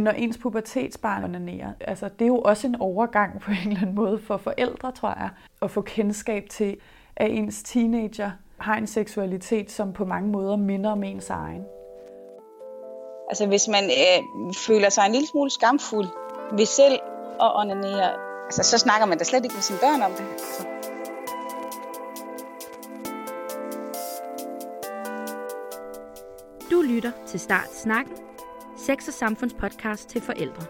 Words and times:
Når 0.00 0.10
ens 0.10 0.38
pubertetsbarn 0.38 1.24
onanerer, 1.24 1.72
altså 1.80 2.08
det 2.08 2.24
er 2.24 2.28
jo 2.28 2.38
også 2.38 2.66
en 2.66 2.76
overgang 2.80 3.40
på 3.40 3.50
en 3.50 3.68
eller 3.68 3.80
anden 3.80 3.94
måde 3.94 4.18
for 4.18 4.36
forældre, 4.36 4.92
tror 4.92 5.08
jeg, 5.08 5.30
at 5.62 5.70
få 5.70 5.80
kendskab 5.80 6.48
til, 6.50 6.76
at 7.16 7.30
ens 7.30 7.62
teenager 7.62 8.30
har 8.58 8.76
en 8.76 8.86
seksualitet, 8.86 9.70
som 9.70 9.92
på 9.92 10.04
mange 10.04 10.28
måder 10.28 10.56
minder 10.56 10.90
om 10.90 11.02
ens 11.02 11.30
egen. 11.30 11.62
Altså 13.28 13.46
hvis 13.46 13.68
man 13.68 13.84
øh, 13.84 14.54
føler 14.66 14.88
sig 14.88 15.06
en 15.06 15.12
lille 15.12 15.28
smule 15.28 15.50
skamfuld 15.50 16.08
ved 16.52 16.66
selv 16.66 16.98
at 17.40 17.60
onanere, 17.60 18.10
altså, 18.44 18.62
så 18.62 18.78
snakker 18.78 19.06
man 19.06 19.18
da 19.18 19.24
slet 19.24 19.44
ikke 19.44 19.54
med 19.54 19.62
sine 19.62 19.78
børn 19.78 20.02
om 20.02 20.10
det. 20.10 20.24
Altså. 20.32 20.66
Du 26.70 26.80
lytter 26.80 27.12
til 27.26 27.40
Start 27.40 27.74
Snakken, 27.74 28.16
sex- 28.86 29.08
og 29.08 29.14
samfundspodcast 29.14 30.08
til 30.08 30.20
forældre. 30.20 30.66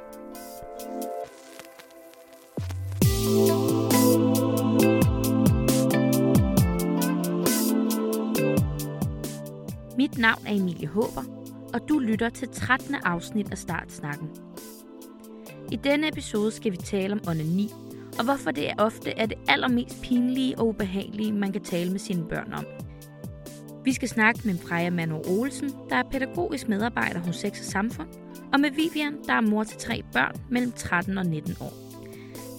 Mit 9.96 10.18
navn 10.18 10.46
er 10.46 10.52
Emilie 10.52 10.88
Håber, 10.88 11.24
og 11.74 11.88
du 11.88 11.98
lytter 11.98 12.28
til 12.28 12.48
13. 12.48 12.94
afsnit 12.94 13.50
af 13.52 13.58
Startsnakken. 13.58 14.30
I 15.72 15.76
denne 15.76 16.08
episode 16.08 16.50
skal 16.50 16.72
vi 16.72 16.76
tale 16.76 17.12
om 17.12 17.20
onani, 17.28 17.70
og 18.18 18.24
hvorfor 18.24 18.50
det 18.50 18.70
ofte 18.78 19.10
er 19.10 19.26
det 19.26 19.38
allermest 19.48 20.02
pinlige 20.02 20.58
og 20.58 20.66
ubehagelige, 20.66 21.32
man 21.32 21.52
kan 21.52 21.64
tale 21.64 21.90
med 21.90 21.98
sine 21.98 22.24
børn 22.28 22.52
om. 22.52 22.64
Vi 23.84 23.92
skal 23.92 24.08
snakke 24.08 24.40
med 24.44 24.58
Freja 24.58 24.90
Mano 24.90 25.22
Olsen, 25.26 25.72
der 25.90 25.96
er 25.96 26.02
pædagogisk 26.12 26.68
medarbejder 26.68 27.20
hos 27.20 27.36
Sex 27.36 27.58
og 27.58 27.64
Samfund, 27.64 28.08
og 28.52 28.60
med 28.60 28.70
Vivian, 28.70 29.18
der 29.26 29.32
er 29.32 29.40
mor 29.40 29.64
til 29.64 29.78
tre 29.78 30.02
børn 30.12 30.34
mellem 30.50 30.72
13 30.72 31.18
og 31.18 31.26
19 31.26 31.56
år. 31.60 31.72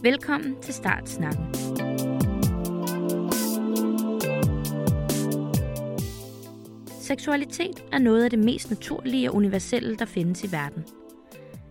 Velkommen 0.04 0.56
til 0.62 0.74
Startsnakken. 0.74 1.46
Seksualitet 7.02 7.84
er 7.92 7.98
noget 7.98 8.24
af 8.24 8.30
det 8.30 8.40
mest 8.40 8.70
naturlige 8.70 9.30
og 9.30 9.36
universelle, 9.36 9.96
der 9.96 10.06
findes 10.06 10.44
i 10.44 10.52
verden. 10.52 10.86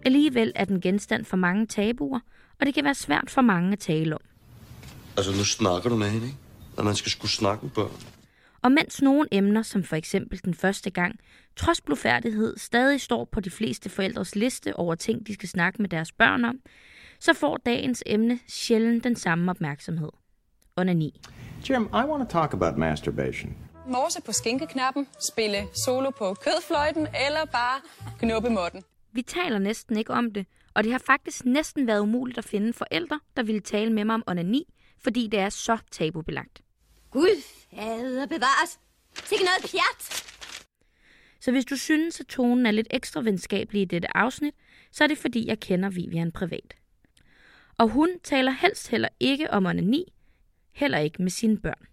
Alligevel 0.05 0.53
er 0.55 0.65
den 0.65 0.81
genstand 0.81 1.25
for 1.25 1.37
mange 1.37 1.67
tabuer, 1.67 2.21
og 2.61 2.67
det 2.67 2.75
kan 2.75 2.85
være 2.85 2.95
svært 2.95 3.31
for 3.31 3.41
mange 3.43 3.73
at 3.73 3.79
tale 3.79 4.15
om. 4.15 4.23
Altså, 5.17 5.33
nu 5.33 5.45
snakker 5.45 5.89
du 5.89 5.97
med 5.97 6.11
hende, 6.11 6.27
ikke? 6.27 6.39
At 6.79 6.85
man 6.85 6.95
skal 6.95 7.11
skulle 7.11 7.31
snakke 7.31 7.65
med 7.67 7.71
børn. 7.71 8.20
Og 8.63 8.73
mens 8.73 9.03
nogle 9.03 9.29
emner, 9.33 9.63
som 9.63 9.85
for 9.85 9.97
eksempel 9.97 10.41
den 10.45 10.55
første 10.55 10.91
gang, 10.91 11.19
trods 11.57 11.81
blufærdighed, 11.81 12.57
stadig 12.57 13.01
står 13.01 13.25
på 13.25 13.41
de 13.41 13.51
fleste 13.51 13.89
forældres 13.89 14.37
liste 14.37 14.77
over 14.77 14.95
ting, 14.95 15.27
de 15.27 15.35
skal 15.35 15.49
snakke 15.49 15.83
med 15.83 15.89
deres 15.89 16.13
børn 16.13 16.45
om, 16.45 16.61
så 17.19 17.35
får 17.35 17.57
dagens 17.57 18.03
emne 18.07 18.39
sjældent 18.49 19.05
den 19.05 19.17
samme 19.17 19.51
opmærksomhed. 19.51 20.11
Onani. 20.77 21.21
Jim, 21.71 21.83
I 21.83 22.05
want 22.11 22.31
to 22.31 22.39
talk 22.39 22.55
about 22.55 22.77
masturbation. 22.79 23.57
morse 23.87 24.23
på 24.23 24.33
skinkeknappen, 24.33 25.07
spille 25.33 25.59
solo 25.85 26.11
på 26.11 26.35
kødfløjten 26.35 27.07
eller 27.27 27.45
bare 27.53 27.81
knuppe 28.19 28.51
måtten. 28.51 28.83
Vi 29.13 29.23
taler 29.23 29.59
næsten 29.59 29.97
ikke 29.97 30.13
om 30.13 30.33
det, 30.33 30.47
og 30.75 30.85
det 30.85 30.93
har 30.93 31.03
faktisk 31.07 31.45
næsten 31.45 31.87
været 31.87 32.01
umuligt 32.01 32.39
at 32.39 32.45
finde 32.45 32.73
forældre, 32.73 33.21
der 33.37 33.43
ville 33.43 33.61
tale 33.61 33.93
med 33.93 34.05
mig 34.05 34.15
om 34.15 34.25
onani, 34.27 34.65
fordi 35.03 35.27
det 35.27 35.41
er 35.41 35.49
så 35.49 35.79
tabubelagt. 35.91 36.63
Gud, 37.11 37.43
fader 37.75 38.27
bevares. 38.27 38.81
Sikke 39.25 39.45
noget 39.45 39.71
pjat. 39.71 40.27
Så 41.41 41.51
hvis 41.51 41.65
du 41.65 41.77
synes, 41.77 42.21
at 42.21 42.27
tonen 42.27 42.67
er 42.67 42.71
lidt 42.71 42.87
ekstra 42.91 43.21
venskabelig 43.21 43.83
i 43.83 43.85
dette 43.85 44.17
afsnit, 44.17 44.55
så 44.93 45.05
er 45.05 45.09
det 45.09 45.19
fordi, 45.19 45.47
jeg 45.47 45.61
kender 45.61 45.91
Vivian 45.91 46.33
privat. 46.33 46.75
Og 47.79 47.89
hun 47.89 48.09
taler 48.25 48.51
helst 48.51 48.89
heller 48.89 49.09
ikke 49.21 49.51
om 49.51 49.67
onani, 49.67 50.15
heller 50.73 50.99
ikke 50.99 51.23
med 51.23 51.31
sine 51.31 51.59
børn. 51.59 51.87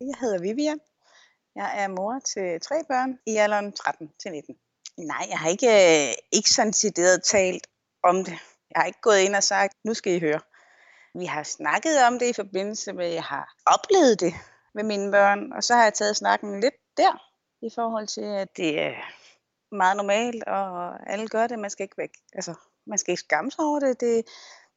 Jeg 0.00 0.14
hedder 0.20 0.40
Vivian. 0.40 0.80
Jeg 1.56 1.82
er 1.82 1.88
mor 1.88 2.18
til 2.18 2.60
tre 2.60 2.74
børn 2.88 3.18
i 3.26 3.36
alderen 3.36 3.72
13 3.72 4.08
til 4.22 4.30
19. 4.30 4.54
Nej, 4.98 5.26
jeg 5.30 5.38
har 5.38 5.48
ikke, 5.48 5.66
øh, 5.66 6.14
ikke 6.32 6.50
sådan 6.50 6.72
decideret 6.72 7.22
talt 7.22 7.66
om 8.02 8.16
det. 8.24 8.38
Jeg 8.70 8.76
har 8.76 8.84
ikke 8.84 9.00
gået 9.02 9.20
ind 9.20 9.36
og 9.36 9.42
sagt, 9.42 9.74
nu 9.84 9.94
skal 9.94 10.12
I 10.12 10.20
høre. 10.20 10.40
Vi 11.14 11.24
har 11.24 11.42
snakket 11.42 12.04
om 12.06 12.18
det 12.18 12.28
i 12.28 12.32
forbindelse 12.32 12.92
med, 12.92 13.06
at 13.06 13.14
jeg 13.14 13.22
har 13.22 13.56
oplevet 13.66 14.20
det 14.20 14.34
med 14.74 14.84
mine 14.84 15.10
børn, 15.10 15.52
og 15.52 15.64
så 15.64 15.74
har 15.74 15.82
jeg 15.82 15.94
taget 15.94 16.16
snakken 16.16 16.60
lidt 16.60 16.74
der, 16.96 17.22
i 17.62 17.70
forhold 17.74 18.06
til, 18.06 18.20
at 18.20 18.56
det 18.56 18.80
er 18.80 18.94
meget 19.72 19.96
normalt, 19.96 20.44
og 20.44 21.12
alle 21.12 21.28
gør 21.28 21.46
det. 21.46 21.58
Man 21.58 21.70
skal 21.70 21.84
ikke 21.84 21.98
væk. 21.98 22.10
Altså, 22.34 22.54
man 22.86 22.98
skal 22.98 23.12
ikke 23.12 23.20
skamme 23.20 23.50
sig 23.50 23.64
over 23.64 23.80
det, 23.80 24.00
det 24.00 24.24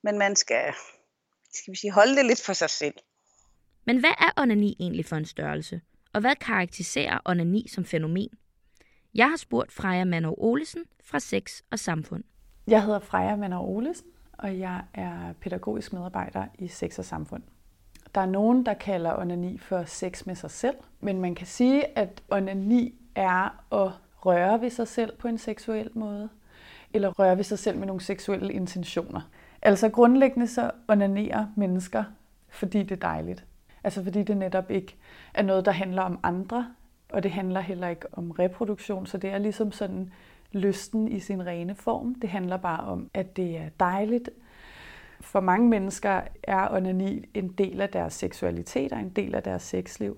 men 0.04 0.18
man 0.18 0.36
skal, 0.36 0.74
skal 1.54 1.72
vi 1.72 1.78
sige, 1.78 1.92
holde 1.92 2.16
det 2.16 2.26
lidt 2.26 2.42
for 2.46 2.54
sig 2.54 2.70
selv. 2.70 2.94
Men 3.86 4.00
hvad 4.00 4.14
er 4.20 4.42
onani 4.42 4.76
egentlig 4.80 5.06
for 5.06 5.16
en 5.16 5.26
størrelse? 5.26 5.82
Og 6.14 6.22
hvad 6.22 6.36
karakteriserer 6.36 7.20
onani 7.26 7.68
som 7.68 7.86
fænomen? 7.86 8.30
Jeg 9.16 9.30
har 9.30 9.38
spurgt 9.38 9.72
Freja 9.72 10.06
Manov 10.06 10.36
Olesen 10.38 10.86
fra 11.04 11.20
Sex 11.20 11.62
og 11.72 11.80
Samfund. 11.80 12.24
Jeg 12.68 12.84
hedder 12.84 13.00
Freja 13.00 13.36
Manov 13.36 13.76
Olesen, 13.76 14.08
og 14.34 14.60
jeg 14.60 14.84
er 14.94 15.34
pædagogisk 15.42 15.94
medarbejder 15.94 16.46
i 16.60 16.68
Sex 16.68 17.00
og 17.00 17.06
Samfund. 17.06 17.44
Der 18.18 18.24
er 18.24 18.28
nogen, 18.28 18.66
der 18.66 18.74
kalder 18.74 19.20
onani 19.20 19.58
for 19.58 19.84
sex 19.86 20.26
med 20.26 20.36
sig 20.36 20.52
selv, 20.52 20.76
men 21.00 21.22
man 21.22 21.36
kan 21.36 21.48
sige, 21.48 21.98
at 21.98 22.24
onani 22.30 22.94
er 23.16 23.64
at 23.74 23.92
røre 24.16 24.62
ved 24.62 24.70
sig 24.70 24.88
selv 24.88 25.18
på 25.18 25.28
en 25.28 25.38
seksuel 25.38 25.90
måde, 25.94 26.30
eller 26.94 27.10
røre 27.10 27.38
ved 27.38 27.44
sig 27.44 27.60
selv 27.60 27.78
med 27.78 27.88
nogle 27.88 28.02
seksuelle 28.02 28.54
intentioner. 28.54 29.22
Altså 29.62 29.90
grundlæggende 29.90 30.48
så 30.48 30.72
onanerer 30.88 31.46
mennesker, 31.56 32.04
fordi 32.50 32.84
det 32.84 32.92
er 32.92 33.10
dejligt. 33.10 33.46
Altså 33.84 34.04
fordi 34.04 34.24
det 34.24 34.38
netop 34.38 34.72
ikke 34.72 34.96
er 35.34 35.42
noget, 35.42 35.66
der 35.66 35.72
handler 35.72 36.02
om 36.02 36.20
andre, 36.24 36.68
og 37.10 37.24
det 37.24 37.32
handler 37.32 37.60
heller 37.60 37.88
ikke 37.88 38.06
om 38.12 38.32
reproduktion, 38.32 39.06
så 39.06 39.18
det 39.18 39.30
er 39.30 39.38
ligesom 39.38 39.72
sådan 39.72 40.12
lysten 40.52 41.08
i 41.08 41.20
sin 41.20 41.46
rene 41.46 41.76
form. 41.76 42.16
Det 42.16 42.30
handler 42.30 42.58
bare 42.58 42.84
om, 42.84 43.10
at 43.14 43.38
det 43.38 43.58
er 43.58 43.70
dejligt. 43.80 44.30
For 45.22 45.40
mange 45.40 45.70
mennesker 45.70 46.22
er 46.44 46.68
onani 46.72 47.30
en 47.34 47.48
del 47.48 47.82
af 47.82 47.90
deres 47.90 48.14
seksualitet 48.14 48.92
og 48.94 49.00
en 49.00 49.10
del 49.10 49.36
af 49.36 49.44
deres 49.44 49.64
sexliv. 49.64 50.18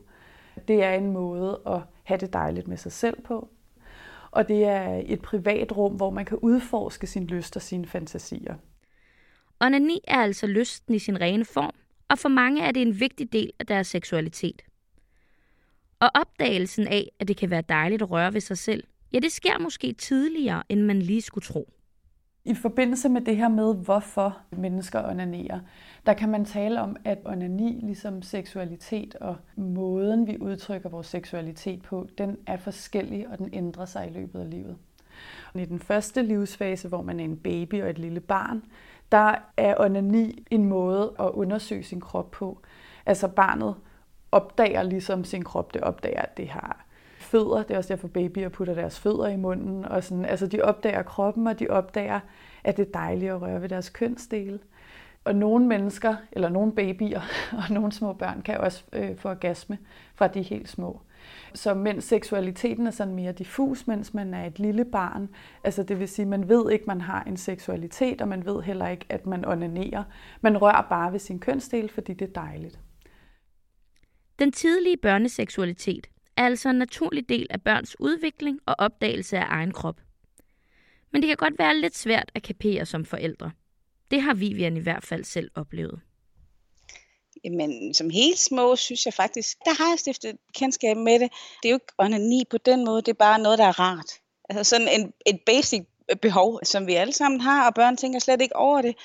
Det 0.67 0.83
er 0.83 0.93
en 0.93 1.11
måde 1.11 1.61
at 1.67 1.81
have 2.03 2.17
det 2.17 2.33
dejligt 2.33 2.67
med 2.67 2.77
sig 2.77 2.91
selv 2.91 3.21
på. 3.21 3.49
Og 4.31 4.47
det 4.47 4.63
er 4.65 5.01
et 5.05 5.21
privat 5.21 5.77
rum, 5.77 5.93
hvor 5.93 6.09
man 6.09 6.25
kan 6.25 6.37
udforske 6.41 7.07
sin 7.07 7.27
lyst 7.27 7.55
og 7.55 7.61
sine 7.61 7.85
fantasier. 7.85 8.55
Onani 9.59 10.01
er 10.07 10.17
altså 10.17 10.47
lysten 10.47 10.93
i 10.93 10.99
sin 10.99 11.21
rene 11.21 11.45
form, 11.45 11.75
og 12.09 12.19
for 12.19 12.29
mange 12.29 12.61
er 12.61 12.71
det 12.71 12.81
en 12.81 12.99
vigtig 12.99 13.33
del 13.33 13.51
af 13.59 13.66
deres 13.66 13.87
seksualitet. 13.87 14.61
Og 15.99 16.09
opdagelsen 16.16 16.87
af, 16.87 17.11
at 17.19 17.27
det 17.27 17.37
kan 17.37 17.49
være 17.49 17.63
dejligt 17.69 18.01
at 18.01 18.11
røre 18.11 18.33
ved 18.33 18.41
sig 18.41 18.57
selv, 18.57 18.83
ja, 19.13 19.19
det 19.19 19.31
sker 19.31 19.59
måske 19.59 19.93
tidligere, 19.93 20.63
end 20.69 20.81
man 20.81 20.99
lige 20.99 21.21
skulle 21.21 21.45
tro. 21.45 21.73
I 22.49 22.55
forbindelse 22.55 23.09
med 23.09 23.21
det 23.21 23.37
her 23.37 23.47
med, 23.47 23.75
hvorfor 23.75 24.37
mennesker 24.51 25.09
onanerer, 25.09 25.59
der 26.05 26.13
kan 26.13 26.29
man 26.29 26.45
tale 26.45 26.81
om, 26.81 26.95
at 27.05 27.17
onani, 27.25 27.79
ligesom 27.83 28.21
seksualitet 28.21 29.15
og 29.15 29.35
måden, 29.55 30.27
vi 30.27 30.37
udtrykker 30.41 30.89
vores 30.89 31.07
seksualitet 31.07 31.81
på, 31.81 32.07
den 32.17 32.37
er 32.47 32.57
forskellig, 32.57 33.27
og 33.27 33.37
den 33.37 33.49
ændrer 33.53 33.85
sig 33.85 34.07
i 34.07 34.13
løbet 34.13 34.39
af 34.39 34.49
livet. 34.49 34.77
I 35.55 35.65
den 35.65 35.79
første 35.79 36.21
livsfase, 36.21 36.87
hvor 36.87 37.01
man 37.01 37.19
er 37.19 37.23
en 37.23 37.37
baby 37.37 37.81
og 37.81 37.89
et 37.89 37.99
lille 37.99 38.19
barn, 38.19 38.63
der 39.11 39.35
er 39.57 39.75
onani 39.79 40.45
en 40.51 40.66
måde 40.66 41.13
at 41.19 41.29
undersøge 41.29 41.83
sin 41.83 42.01
krop 42.01 42.31
på. 42.31 42.61
Altså 43.05 43.27
barnet 43.27 43.75
opdager 44.31 44.83
ligesom 44.83 45.23
sin 45.23 45.43
krop, 45.43 45.73
det 45.73 45.81
opdager, 45.81 46.21
at 46.21 46.37
det 46.37 46.49
har 46.49 46.85
fødder. 47.31 47.63
Det 47.63 47.73
er 47.73 47.78
også 47.78 47.94
derfor, 47.94 48.07
babyer 48.07 48.50
putter 48.50 48.73
deres 48.73 49.00
fødder 49.00 49.28
i 49.28 49.35
munden. 49.35 49.85
Og 49.85 50.03
sådan. 50.03 50.25
Altså, 50.25 50.47
de 50.47 50.62
opdager 50.62 51.03
kroppen, 51.03 51.47
og 51.47 51.59
de 51.59 51.67
opdager, 51.69 52.19
at 52.63 52.78
det 52.78 52.88
er 52.88 52.91
dejligt 52.91 53.31
at 53.31 53.41
røre 53.41 53.61
ved 53.61 53.70
deres 53.70 53.90
kønsdele. 53.90 54.59
Og 55.23 55.35
nogle 55.35 55.66
mennesker, 55.66 56.16
eller 56.31 56.49
nogle 56.49 56.72
babyer 56.72 57.22
og 57.67 57.73
nogle 57.73 57.91
små 57.91 58.14
børn, 58.14 58.41
kan 58.41 58.58
også 58.58 58.84
øh, 58.93 59.17
få 59.17 59.29
orgasme 59.29 59.78
fra 60.16 60.28
de 60.28 60.41
helt 60.41 60.70
små. 60.70 61.02
Så 61.53 61.73
mens 61.73 62.03
seksualiteten 62.03 62.87
er 62.87 62.91
sådan 62.91 63.16
mere 63.16 63.31
diffus, 63.31 63.87
mens 63.87 64.14
man 64.14 64.34
er 64.34 64.46
et 64.46 64.59
lille 64.59 64.85
barn, 64.85 65.29
altså 65.64 65.84
det 65.84 65.99
vil 65.99 66.08
sige, 66.08 66.26
man 66.26 66.49
ved 66.49 66.72
ikke, 66.72 66.85
man 66.85 67.02
har 67.02 67.23
en 67.23 67.37
seksualitet, 67.37 68.22
og 68.22 68.28
man 68.28 68.46
ved 68.46 68.61
heller 68.61 68.87
ikke, 68.87 69.05
at 69.09 69.26
man 69.26 69.46
onanerer. 69.46 70.03
Man 70.41 70.58
rører 70.58 70.87
bare 70.90 71.11
ved 71.11 71.20
sin 71.20 71.40
kønsdel, 71.40 71.90
fordi 71.90 72.14
det 72.14 72.28
er 72.28 72.41
dejligt. 72.41 72.79
Den 74.40 74.52
tidlige 74.52 74.97
børneseksualitet 74.97 76.08
er 76.40 76.46
altså 76.46 76.70
en 76.70 76.76
naturlig 76.76 77.30
del 77.30 77.47
af 77.50 77.62
børns 77.62 78.00
udvikling 78.00 78.59
og 78.66 78.76
opdagelse 78.78 79.38
af 79.38 79.46
egen 79.47 79.72
krop. 79.72 79.96
Men 81.12 81.22
det 81.22 81.28
kan 81.28 81.38
godt 81.38 81.59
være 81.59 81.78
lidt 81.78 81.97
svært 81.97 82.32
at 82.36 82.44
kapere 82.44 82.86
som 82.86 83.06
forældre. 83.06 83.52
Det 84.12 84.22
har 84.22 84.34
Vivian 84.34 84.78
i 84.78 84.80
hvert 84.80 85.03
fald 85.03 85.24
selv 85.24 85.52
oplevet. 85.56 86.00
Jamen, 87.44 87.94
som 87.94 88.09
helt 88.09 88.40
små, 88.40 88.76
synes 88.76 89.06
jeg 89.06 89.14
faktisk, 89.14 89.58
der 89.66 89.84
har 89.84 89.90
jeg 89.90 90.00
stiftet 90.00 90.38
kendskab 90.56 90.97
med 90.97 91.20
det. 91.20 91.32
Det 91.64 91.70
er 91.70 91.70
jo 91.70 91.76
ikke 91.76 91.94
onani 91.97 92.44
på 92.50 92.58
den 92.58 92.86
måde, 92.86 93.02
det 93.02 93.09
er 93.09 93.14
bare 93.14 93.40
noget, 93.40 93.59
der 93.59 93.66
er 93.66 93.80
rart. 93.80 94.12
Altså 94.50 94.64
sådan 94.64 94.88
en, 94.88 95.14
et 95.26 95.40
basic 95.46 95.84
behov, 96.22 96.59
som 96.64 96.88
vi 96.88 96.94
alle 96.94 97.14
sammen 97.14 97.41
har, 97.41 97.68
og 97.68 97.74
børn 97.74 97.97
tænker 97.97 98.20
slet 98.20 98.41
ikke 98.41 98.56
over 98.56 98.82
det. 98.82 98.96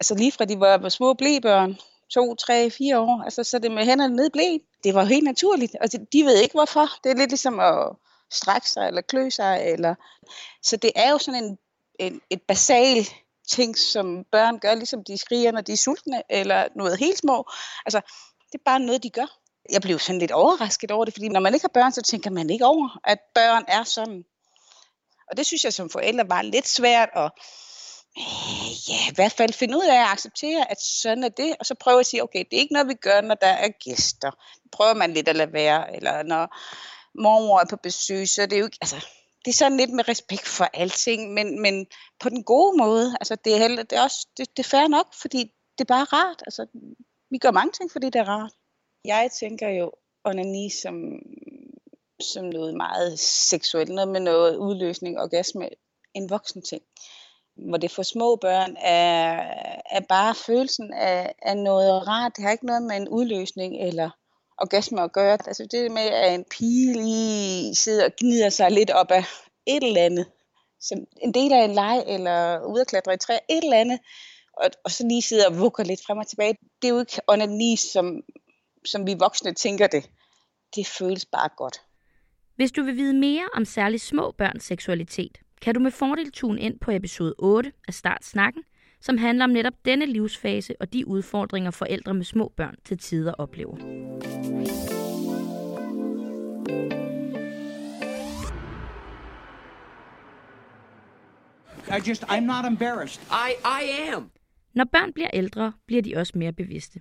Altså 0.00 0.14
lige 0.14 0.32
fra 0.32 0.44
de 0.44 0.60
var 0.60 0.88
små 0.88 1.14
blæbørn, 1.14 1.78
to, 2.10 2.34
tre, 2.34 2.70
fire 2.70 2.98
år, 2.98 3.22
altså 3.24 3.44
så 3.44 3.58
det 3.58 3.70
med 3.72 3.84
hænderne 3.84 4.16
ned 4.16 4.30
blev. 4.30 4.58
det 4.84 4.94
var 4.94 5.04
helt 5.04 5.24
naturligt, 5.24 5.76
og 5.80 5.92
de, 5.92 6.06
de 6.12 6.24
ved 6.24 6.42
ikke 6.42 6.52
hvorfor. 6.52 6.88
Det 7.04 7.10
er 7.10 7.16
lidt 7.16 7.30
ligesom 7.30 7.60
at 7.60 7.96
strække 8.30 8.70
sig 8.70 8.86
eller 8.86 9.00
klø 9.00 9.30
sig, 9.30 9.62
eller... 9.66 9.94
så 10.62 10.76
det 10.76 10.92
er 10.94 11.10
jo 11.10 11.18
sådan 11.18 11.44
en, 11.44 11.58
en 11.98 12.20
et 12.30 12.42
basal 12.42 13.08
ting, 13.48 13.78
som 13.78 14.24
børn 14.32 14.58
gør, 14.58 14.74
ligesom 14.74 15.04
de 15.04 15.18
skriger, 15.18 15.52
når 15.52 15.60
de 15.60 15.72
er 15.72 15.76
sultne, 15.76 16.22
eller 16.30 16.68
noget 16.76 16.98
helt 16.98 17.18
små. 17.18 17.50
Altså, 17.86 18.00
det 18.52 18.58
er 18.58 18.64
bare 18.64 18.80
noget, 18.80 19.02
de 19.02 19.10
gør. 19.10 19.38
Jeg 19.72 19.82
blev 19.82 19.98
sådan 19.98 20.18
lidt 20.18 20.30
overrasket 20.30 20.90
over 20.90 21.04
det, 21.04 21.14
fordi 21.14 21.28
når 21.28 21.40
man 21.40 21.54
ikke 21.54 21.64
har 21.64 21.80
børn, 21.80 21.92
så 21.92 22.02
tænker 22.02 22.30
man 22.30 22.50
ikke 22.50 22.66
over, 22.66 22.98
at 23.04 23.18
børn 23.34 23.64
er 23.68 23.84
sådan. 23.84 24.24
Og 25.30 25.36
det 25.36 25.46
synes 25.46 25.64
jeg 25.64 25.72
som 25.72 25.90
forældre 25.90 26.28
var 26.28 26.42
lidt 26.42 26.68
svært 26.68 27.08
at 27.16 27.30
øh, 28.18 28.90
ja, 28.90 29.10
i 29.10 29.14
hvert 29.14 29.32
fald 29.32 29.52
finde 29.52 29.76
ud 29.76 29.84
af 29.84 30.00
at 30.00 30.08
acceptere, 30.12 30.70
at 30.70 30.80
sådan 30.80 31.24
er 31.24 31.28
det, 31.28 31.56
og 31.60 31.66
så 31.66 31.74
prøve 31.74 32.00
at 32.00 32.06
sige, 32.06 32.22
okay, 32.22 32.44
det 32.50 32.56
er 32.56 32.60
ikke 32.60 32.72
noget, 32.72 32.88
vi 32.88 32.94
gør, 32.94 33.20
når 33.20 33.34
der 33.34 33.46
er 33.46 33.68
gæster. 33.68 34.30
Prøver 34.72 34.94
man 34.94 35.12
lidt 35.12 35.28
at 35.28 35.36
lade 35.36 35.52
være, 35.52 35.96
eller 35.96 36.22
når 36.22 36.56
mormor 37.22 37.60
er 37.60 37.66
på 37.70 37.76
besøg, 37.76 38.28
så 38.28 38.42
det 38.42 38.52
er 38.52 38.58
jo 38.58 38.64
ikke, 38.64 38.78
altså, 38.80 39.06
det 39.44 39.50
er 39.50 39.56
sådan 39.56 39.76
lidt 39.76 39.90
med 39.90 40.08
respekt 40.08 40.48
for 40.48 40.64
alting, 40.64 41.34
men, 41.34 41.62
men 41.62 41.86
på 42.20 42.28
den 42.28 42.44
gode 42.44 42.76
måde. 42.78 43.16
Altså, 43.20 43.36
det 43.44 43.54
er, 43.54 43.58
heller, 43.58 43.82
det 43.82 43.98
er 43.98 44.02
også 44.02 44.26
det, 44.36 44.56
det 44.56 44.64
er 44.64 44.68
fair 44.68 44.88
nok, 44.88 45.14
fordi 45.14 45.38
det 45.78 45.84
er 45.84 45.94
bare 45.94 46.04
rart. 46.04 46.42
Altså, 46.46 46.66
vi 47.30 47.38
gør 47.38 47.50
mange 47.50 47.72
ting, 47.72 47.92
fordi 47.92 48.06
det 48.06 48.16
er 48.16 48.28
rart. 48.28 48.52
Jeg 49.04 49.30
tænker 49.40 49.68
jo 49.68 49.92
onani 50.24 50.70
som, 50.82 50.94
som 52.20 52.44
noget 52.44 52.74
meget 52.76 53.18
seksuelt, 53.18 53.90
noget 53.90 54.08
med 54.08 54.20
noget 54.20 54.56
udløsning, 54.56 55.20
orgasme, 55.20 55.68
en 56.14 56.30
voksen 56.30 56.62
ting. 56.62 56.82
Hvor 57.58 57.76
det 57.76 57.90
for 57.90 58.02
små 58.02 58.36
børn 58.36 58.76
er, 58.80 59.42
er 59.90 60.00
bare 60.08 60.34
følelsen 60.34 60.92
af, 60.92 61.34
af 61.42 61.56
noget 61.56 62.08
rart. 62.08 62.32
Det 62.36 62.44
har 62.44 62.50
ikke 62.50 62.66
noget 62.66 62.82
med 62.82 62.96
en 62.96 63.08
udløsning 63.08 63.76
eller 63.76 64.10
orgasme 64.58 65.02
at 65.02 65.12
gøre. 65.12 65.32
Altså 65.32 65.66
det 65.70 65.90
med, 65.90 66.02
at 66.02 66.34
en 66.34 66.44
pige 66.50 66.92
lige 66.92 67.74
sidder 67.74 68.04
og 68.04 68.12
gnider 68.20 68.48
sig 68.50 68.70
lidt 68.70 68.90
op 68.90 69.10
af 69.10 69.24
et 69.66 69.84
eller 69.84 70.02
andet, 70.02 70.26
som 70.80 70.98
en 71.22 71.34
del 71.34 71.52
af 71.52 71.64
en 71.64 71.74
leg, 71.74 72.04
eller 72.06 72.64
ude 72.66 72.80
at 72.80 72.86
klatre 72.86 73.14
i 73.14 73.16
træ, 73.16 73.34
et 73.34 73.64
eller 73.64 73.76
andet, 73.76 73.98
og, 74.52 74.70
og 74.84 74.90
så 74.90 75.06
lige 75.06 75.22
sidder 75.22 75.48
og 75.48 75.58
vugger 75.58 75.84
lidt 75.84 76.00
frem 76.06 76.18
og 76.18 76.26
tilbage. 76.26 76.54
Det 76.82 76.88
er 76.88 76.92
jo 76.92 77.00
ikke 77.00 77.20
onani, 77.28 77.76
som, 77.76 78.22
som 78.84 79.06
vi 79.06 79.14
voksne 79.14 79.54
tænker 79.54 79.86
det. 79.86 80.10
Det 80.74 80.86
føles 80.86 81.24
bare 81.24 81.48
godt. 81.56 81.80
Hvis 82.56 82.72
du 82.72 82.82
vil 82.82 82.96
vide 82.96 83.14
mere 83.14 83.48
om 83.54 83.64
særligt 83.64 84.02
små 84.02 84.30
børns 84.38 84.64
seksualitet, 84.64 85.38
kan 85.60 85.74
du 85.74 85.80
med 85.80 85.90
fordel 85.90 86.32
tune 86.32 86.60
ind 86.60 86.78
på 86.78 86.90
episode 86.90 87.34
8 87.38 87.72
af 87.88 87.94
Start 87.94 88.24
Snakken, 88.24 88.62
som 89.00 89.18
handler 89.18 89.44
om 89.44 89.50
netop 89.50 89.74
denne 89.84 90.06
livsfase 90.06 90.74
og 90.80 90.92
de 90.92 91.08
udfordringer 91.08 91.70
forældre 91.70 92.14
med 92.14 92.24
små 92.24 92.52
børn 92.56 92.74
til 92.84 92.98
tider 92.98 93.32
oplever. 93.32 93.76
I 101.88 102.08
just, 102.08 102.24
I'm 102.24 102.40
not 102.40 102.64
embarrassed. 102.66 103.22
I, 103.30 103.52
I 103.82 104.12
am. 104.14 104.30
Når 104.74 104.84
børn 104.84 105.12
bliver 105.12 105.30
ældre, 105.32 105.72
bliver 105.86 106.02
de 106.02 106.16
også 106.16 106.32
mere 106.36 106.52
bevidste. 106.52 107.00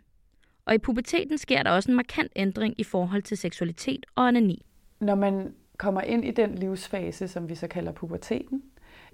Og 0.66 0.76
i 0.76 0.78
puberteten 0.78 1.38
sker 1.38 1.64
der 1.64 1.72
også 1.72 1.92
en 1.92 1.96
markant 1.96 2.32
ændring 2.36 2.74
i 2.78 2.84
forhold 2.84 3.24
til 3.24 3.38
seksualitet 3.38 4.06
og 4.16 4.26
onani. 4.26 4.66
Når 5.00 5.16
man 5.16 5.54
kommer 5.78 6.02
ind 6.02 6.26
i 6.26 6.32
den 6.32 6.56
livsfase, 6.56 7.28
som 7.28 7.50
vi 7.50 7.56
så 7.56 7.68
kalder 7.68 7.92
puberteten, 7.92 8.64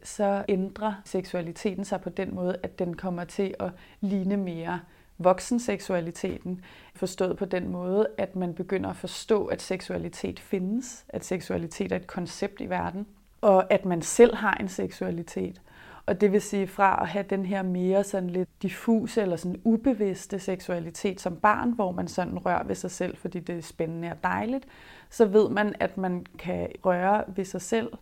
så 0.04 0.46
ændrer 0.50 0.94
seksualiteten 1.06 1.86
sig 1.86 2.02
på 2.02 2.10
den 2.10 2.36
måde, 2.36 2.58
at 2.64 2.80
den 2.80 2.96
kommer 2.96 3.24
til 3.24 3.56
at 3.60 3.72
ligne 4.02 4.38
mere 4.38 4.80
voksenseksualiteten, 5.18 6.62
forstået 6.96 7.38
på 7.38 7.46
den 7.46 7.70
måde, 7.70 8.08
at 8.18 8.36
man 8.36 8.54
begynder 8.54 8.90
at 8.90 8.96
forstå, 8.96 9.46
at 9.46 9.62
seksualitet 9.62 10.40
findes, 10.40 11.06
at 11.10 11.26
seksualitet 11.26 11.92
er 11.92 11.96
et 11.96 12.08
koncept 12.08 12.62
i 12.62 12.70
verden, 12.70 13.08
og 13.42 13.74
at 13.74 13.86
man 13.86 14.02
selv 14.02 14.36
har 14.36 14.54
en 14.54 14.68
seksualitet. 14.68 15.62
Og 16.06 16.22
det 16.22 16.32
vil 16.32 16.42
sige 16.42 16.68
fra 16.68 17.02
at 17.02 17.08
have 17.08 17.26
den 17.30 17.46
her 17.46 17.62
mere 17.62 18.04
sådan 18.04 18.30
lidt 18.30 18.50
diffuse 18.62 19.22
eller 19.22 19.36
sådan 19.36 19.62
ubevidste 19.64 20.40
seksualitet 20.40 21.22
som 21.22 21.36
barn, 21.36 21.72
hvor 21.72 21.92
man 21.92 22.08
sådan 22.08 22.38
rører 22.38 22.64
ved 22.64 22.76
sig 22.76 22.92
selv, 22.92 23.18
fordi 23.18 23.40
det 23.40 23.58
er 23.58 23.62
spændende 23.62 24.12
og 24.12 24.18
dejligt, 24.24 24.66
så 25.10 25.26
ved 25.26 25.50
man, 25.50 25.76
at 25.80 25.98
man 25.98 26.26
kan 26.40 26.68
røre 26.86 27.24
ved 27.28 27.46
sig 27.46 27.62
selv 27.62 27.94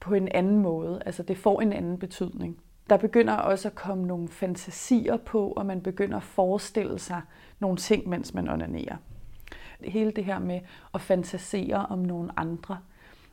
på 0.00 0.14
en 0.14 0.28
anden 0.28 0.58
måde. 0.58 1.02
Altså 1.06 1.22
det 1.22 1.38
får 1.38 1.60
en 1.60 1.72
anden 1.72 1.98
betydning. 1.98 2.56
Der 2.90 2.96
begynder 2.96 3.34
også 3.34 3.68
at 3.68 3.74
komme 3.74 4.06
nogle 4.06 4.28
fantasier 4.28 5.16
på, 5.16 5.48
og 5.48 5.66
man 5.66 5.80
begynder 5.80 6.16
at 6.16 6.22
forestille 6.22 6.98
sig 6.98 7.20
nogle 7.58 7.76
ting, 7.76 8.08
mens 8.08 8.34
man 8.34 8.48
onanerer. 8.48 8.96
Hele 9.80 10.10
det 10.10 10.24
her 10.24 10.38
med 10.38 10.60
at 10.94 11.00
fantasere 11.00 11.86
om 11.86 11.98
nogle 11.98 12.30
andre, 12.36 12.78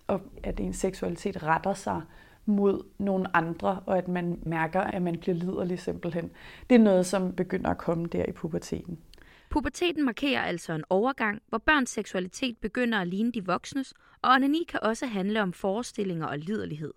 og 0.08 0.22
at 0.44 0.60
ens 0.60 0.78
seksualitet 0.78 1.44
retter 1.44 1.74
sig 1.74 2.02
mod 2.45 2.84
nogle 2.98 3.36
andre, 3.36 3.84
og 3.86 3.98
at 3.98 4.07
man 4.07 4.40
mærker, 4.45 4.81
at 4.81 5.01
man 5.01 5.19
bliver 5.19 5.36
liderlig 5.36 5.80
simpelthen. 5.80 6.31
Det 6.69 6.75
er 6.75 6.80
noget, 6.80 7.06
som 7.06 7.36
begynder 7.36 7.69
at 7.69 7.78
komme 7.78 8.06
der 8.06 8.25
i 8.25 8.31
puberteten. 8.31 9.00
Puberteten 9.50 10.06
markerer 10.06 10.42
altså 10.42 10.74
en 10.74 10.84
overgang, 10.90 11.42
hvor 11.50 11.57
børns 11.57 11.90
seksualitet 11.90 12.57
begynder 12.57 13.00
at 13.00 13.07
ligne 13.07 13.31
de 13.31 13.45
voksnes, 13.45 13.94
og 14.22 14.31
onani 14.31 14.66
kan 14.69 14.80
også 14.84 15.06
handle 15.06 15.42
om 15.42 15.54
forestillinger 15.54 16.28
og 16.28 16.40
liderlighed. 16.40 16.94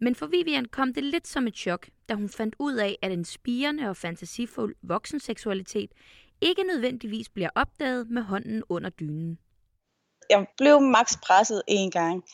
Men 0.00 0.14
for 0.14 0.26
Vivian 0.26 0.64
kom 0.64 0.94
det 0.94 1.04
lidt 1.04 1.26
som 1.26 1.46
et 1.46 1.56
chok, 1.56 1.88
da 2.08 2.14
hun 2.14 2.28
fandt 2.28 2.56
ud 2.58 2.74
af, 2.74 2.96
at 3.02 3.12
en 3.12 3.24
spirende 3.24 3.88
og 3.88 3.96
fantasifuld 3.96 4.74
voksenseksualitet 4.82 5.90
ikke 6.40 6.62
nødvendigvis 6.62 7.28
bliver 7.28 7.50
opdaget 7.54 8.10
med 8.10 8.22
hånden 8.22 8.62
under 8.68 8.90
dynen. 8.90 9.38
Jeg 10.30 10.46
blev 10.56 10.80
max 10.80 11.14
presset 11.26 11.62
en 11.68 11.90
gang. 11.90 12.24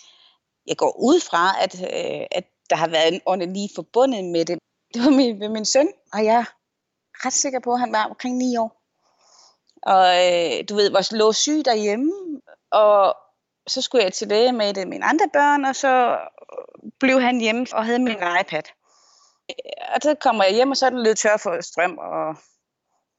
Jeg 0.66 0.76
går 0.76 0.96
ud 0.98 1.20
fra, 1.20 1.62
at, 1.62 1.74
øh, 1.82 2.26
at 2.30 2.44
der 2.70 2.76
har 2.76 2.88
været 2.88 3.14
en 3.14 3.20
onani 3.26 3.68
forbundet 3.74 4.24
med 4.24 4.44
det. 4.44 4.58
Det 4.94 5.04
var 5.04 5.10
min, 5.10 5.38
med 5.38 5.48
min 5.48 5.64
søn, 5.64 5.88
og 6.12 6.24
jeg 6.24 6.34
er 6.34 6.44
ret 7.26 7.32
sikker 7.32 7.60
på, 7.60 7.72
at 7.72 7.80
han 7.80 7.92
var 7.92 8.04
omkring 8.04 8.36
9 8.36 8.56
år. 8.56 8.80
Og 9.82 10.06
øh, 10.06 10.64
du 10.68 10.74
ved, 10.74 10.90
vores 10.90 11.12
lå 11.12 11.32
syg 11.32 11.64
derhjemme, 11.64 12.12
og 12.70 13.16
så 13.66 13.82
skulle 13.82 14.04
jeg 14.04 14.12
til 14.12 14.28
læge 14.28 14.52
med 14.52 14.74
det 14.74 14.88
mine 14.88 15.04
andre 15.04 15.28
børn, 15.32 15.64
og 15.64 15.76
så 15.76 16.18
blev 17.00 17.20
han 17.20 17.40
hjemme 17.40 17.66
og 17.72 17.84
havde 17.84 17.98
min 17.98 18.16
iPad. 18.40 18.62
Og 19.94 20.00
så 20.02 20.14
kommer 20.20 20.44
jeg 20.44 20.54
hjem, 20.54 20.70
og 20.70 20.76
så 20.76 20.86
er 20.86 20.90
den 20.90 21.02
lidt 21.02 21.18
tør 21.18 21.36
for 21.36 21.60
strøm, 21.60 21.98
og 21.98 22.36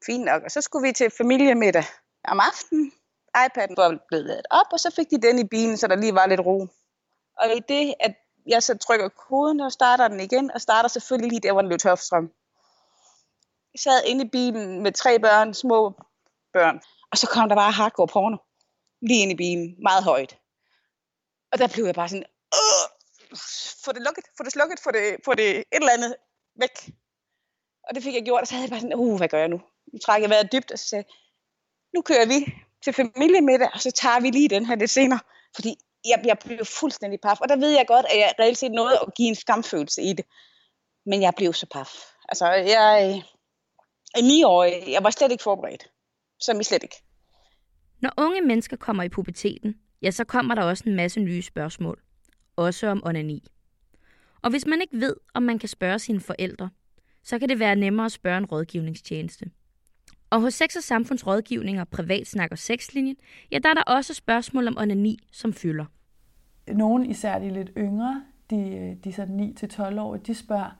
fint 0.06 0.26
nok. 0.26 0.44
Og 0.44 0.52
så 0.52 0.62
skulle 0.62 0.88
vi 0.88 0.94
til 0.94 1.12
familiemiddag 1.18 1.86
om 2.28 2.40
aftenen. 2.40 2.92
iPad'en 3.38 3.76
var 3.78 3.98
blevet 4.08 4.26
lavet 4.26 4.46
op, 4.50 4.66
og 4.72 4.80
så 4.80 4.92
fik 4.96 5.10
de 5.12 5.22
den 5.22 5.40
i 5.40 5.48
bilen, 5.48 5.78
så 5.78 5.88
der 5.88 5.96
lige 5.96 6.16
var 6.16 6.26
lidt 6.26 6.40
ro. 6.40 6.68
Og 7.38 7.56
i 7.56 7.60
det, 7.60 7.94
at 8.00 8.16
jeg 8.48 8.64
så 8.64 8.78
trykker 8.78 9.10
koden 9.10 9.60
og 9.60 9.72
starter 9.72 10.08
den 10.08 10.20
igen, 10.20 10.52
og 10.52 10.62
starter 10.62 10.90
selvfølgelig 10.90 11.30
lige 11.30 11.42
der, 11.42 11.52
hvor 11.52 11.62
den 11.62 11.70
løb 11.70 11.80
tør 11.80 11.96
strøm. 11.96 12.32
Jeg 13.74 13.80
sad 13.80 14.04
inde 14.06 14.26
i 14.26 14.30
bilen 14.30 14.84
med 14.84 14.92
tre 14.92 15.20
børn, 15.20 15.54
små 15.54 15.94
børn, 16.54 16.82
og 17.12 17.18
så 17.18 17.28
kom 17.28 17.50
der 17.50 17.56
bare 17.56 17.72
hardcore 17.72 18.08
porno 18.08 18.38
lige 19.02 19.22
ind 19.22 19.32
i 19.32 19.36
bilen, 19.36 19.76
meget 19.82 20.04
højt. 20.04 20.38
Og 21.52 21.60
der 21.60 21.68
blev 21.68 21.86
jeg 21.86 21.96
bare 21.96 22.10
sådan, 22.10 22.26
Åh! 22.54 22.86
få 23.86 23.92
det 23.92 24.02
lukket, 24.02 24.26
få 24.38 24.44
det 24.44 24.52
slukket, 24.52 24.80
få 24.80 24.92
det, 24.92 25.18
få 25.26 25.34
det 25.34 25.50
et 25.58 25.66
eller 25.72 25.92
andet 25.92 26.16
væk. 26.56 26.76
Og 27.84 27.96
det 27.96 28.04
fik 28.04 28.14
jeg 28.14 28.24
gjort, 28.24 28.42
og 28.42 28.48
så 28.48 28.54
havde 28.54 28.64
jeg 28.64 28.70
bare 28.70 28.80
sådan, 28.80 28.96
uh, 28.96 29.18
hvad 29.18 29.30
gør 29.30 29.40
jeg 29.40 29.48
nu? 29.48 29.62
Nu 29.94 30.00
trækker 30.00 30.24
jeg 30.24 30.30
vejret 30.30 30.52
dybt, 30.52 30.72
og 30.72 30.80
så 30.80 30.88
sagde 30.88 31.06
nu 31.94 32.02
kører 32.02 32.26
vi 32.26 32.54
til 32.84 32.94
familiemiddag, 32.94 33.70
og 33.74 33.80
så 33.80 33.92
tager 33.92 34.20
vi 34.20 34.30
lige 34.30 34.50
den 34.50 34.66
her 34.66 34.76
lidt 34.76 34.92
senere. 34.92 35.20
Fordi 35.56 35.85
jeg, 36.10 36.22
jeg 36.26 36.38
blev 36.46 36.66
fuldstændig 36.66 37.20
paf, 37.22 37.42
og 37.42 37.50
der 37.50 37.56
ved 37.56 37.70
jeg 37.70 37.86
godt, 37.88 38.06
at 38.10 38.18
jeg 38.20 38.34
reelt 38.40 38.58
set 38.58 38.72
nåede 38.72 39.00
at 39.02 39.14
give 39.18 39.28
en 39.28 39.36
skamfølelse 39.36 40.02
i 40.02 40.14
det. 40.14 40.26
Men 41.06 41.22
jeg 41.22 41.34
blev 41.38 41.54
så 41.54 41.66
paf. 41.74 41.90
Altså, 42.30 42.46
jeg 42.52 43.14
øh, 43.16 43.24
er 44.16 44.22
ni 44.22 44.44
år, 44.44 44.64
jeg 44.92 45.04
var 45.04 45.10
slet 45.10 45.32
ikke 45.32 45.44
forberedt. 45.44 45.88
Som 46.40 46.60
I 46.60 46.64
slet 46.64 46.84
ikke. 46.84 46.96
Når 48.02 48.14
unge 48.18 48.42
mennesker 48.42 48.78
kommer 48.78 49.04
i 49.04 49.10
puberteten, 49.10 49.76
ja, 50.02 50.12
så 50.12 50.24
kommer 50.24 50.56
der 50.56 50.64
også 50.64 50.84
en 50.88 50.96
masse 50.96 51.20
nye 51.20 51.42
spørgsmål. 51.42 52.02
Også 52.56 52.88
om 52.88 53.02
onani. 53.06 53.44
Og 54.44 54.50
hvis 54.50 54.66
man 54.66 54.82
ikke 54.82 55.00
ved, 55.00 55.16
om 55.34 55.44
man 55.44 55.60
kan 55.60 55.70
spørge 55.70 56.00
sine 56.00 56.22
forældre, 56.22 56.70
så 57.24 57.40
kan 57.40 57.50
det 57.50 57.60
være 57.60 57.76
nemmere 57.76 58.06
at 58.06 58.12
spørge 58.12 58.38
en 58.38 58.46
rådgivningstjeneste. 58.46 59.46
Og 60.30 60.42
hos 60.42 60.54
Sex 60.54 60.76
og 60.76 60.84
Samfundsrådgivning 60.84 61.82
og 61.82 61.88
Privatsnak 61.88 62.52
og 62.52 62.58
Sexlinjen, 62.58 63.18
ja, 63.52 63.60
der 63.60 63.70
er 63.70 63.74
der 63.74 63.84
også 63.84 64.14
spørgsmål 64.14 64.68
om 64.68 64.78
onani, 64.78 65.18
som 65.32 65.54
fylder. 65.54 65.86
Nogle, 66.68 67.08
især 67.08 67.40
de 67.40 67.50
lidt 67.50 67.72
yngre, 67.78 68.22
de, 68.50 68.70
øh, 68.78 68.96
de 69.04 69.14
sådan 69.14 69.56
9-12 69.64 70.00
år, 70.00 70.16
de 70.16 70.36
spørger, 70.36 70.78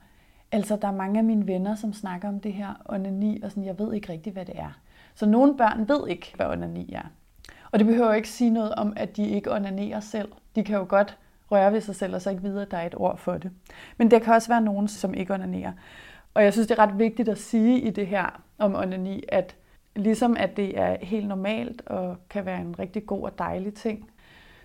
altså 0.52 0.76
der 0.76 0.88
er 0.88 0.92
mange 0.92 1.18
af 1.18 1.24
mine 1.24 1.46
venner, 1.46 1.74
som 1.74 1.92
snakker 1.92 2.28
om 2.28 2.40
det 2.40 2.52
her 2.52 2.74
onani, 2.86 3.40
og 3.42 3.50
sådan, 3.50 3.64
jeg 3.64 3.78
ved 3.78 3.94
ikke 3.94 4.12
rigtig, 4.12 4.32
hvad 4.32 4.44
det 4.44 4.58
er. 4.58 4.78
Så 5.14 5.26
nogle 5.26 5.56
børn 5.56 5.88
ved 5.88 6.08
ikke, 6.08 6.32
hvad 6.36 6.46
onani 6.46 6.92
er. 6.92 7.10
Og 7.70 7.78
det 7.78 7.86
behøver 7.86 8.14
ikke 8.14 8.28
sige 8.28 8.50
noget 8.50 8.74
om, 8.74 8.92
at 8.96 9.16
de 9.16 9.28
ikke 9.28 9.52
onanerer 9.52 10.00
selv. 10.00 10.32
De 10.56 10.64
kan 10.64 10.76
jo 10.76 10.86
godt 10.88 11.18
røre 11.50 11.72
ved 11.72 11.80
sig 11.80 11.96
selv, 11.96 12.14
og 12.14 12.22
så 12.22 12.30
ikke 12.30 12.42
vide, 12.42 12.62
at 12.62 12.70
der 12.70 12.76
er 12.76 12.86
et 12.86 12.94
ord 12.96 13.18
for 13.18 13.38
det. 13.38 13.50
Men 13.96 14.10
der 14.10 14.18
kan 14.18 14.34
også 14.34 14.48
være 14.48 14.60
nogen, 14.60 14.88
som 14.88 15.14
ikke 15.14 15.34
onanerer. 15.34 15.72
Og 16.34 16.44
jeg 16.44 16.52
synes, 16.52 16.68
det 16.68 16.78
er 16.78 16.82
ret 16.82 16.98
vigtigt 16.98 17.28
at 17.28 17.38
sige 17.38 17.80
i 17.80 17.90
det 17.90 18.06
her 18.06 18.42
om 18.58 18.74
onani, 18.74 19.22
at 19.28 19.56
ligesom 19.96 20.36
at 20.38 20.56
det 20.56 20.78
er 20.78 20.96
helt 21.02 21.28
normalt 21.28 21.82
og 21.86 22.16
kan 22.30 22.46
være 22.46 22.60
en 22.60 22.78
rigtig 22.78 23.06
god 23.06 23.22
og 23.22 23.38
dejlig 23.38 23.74
ting, 23.74 24.10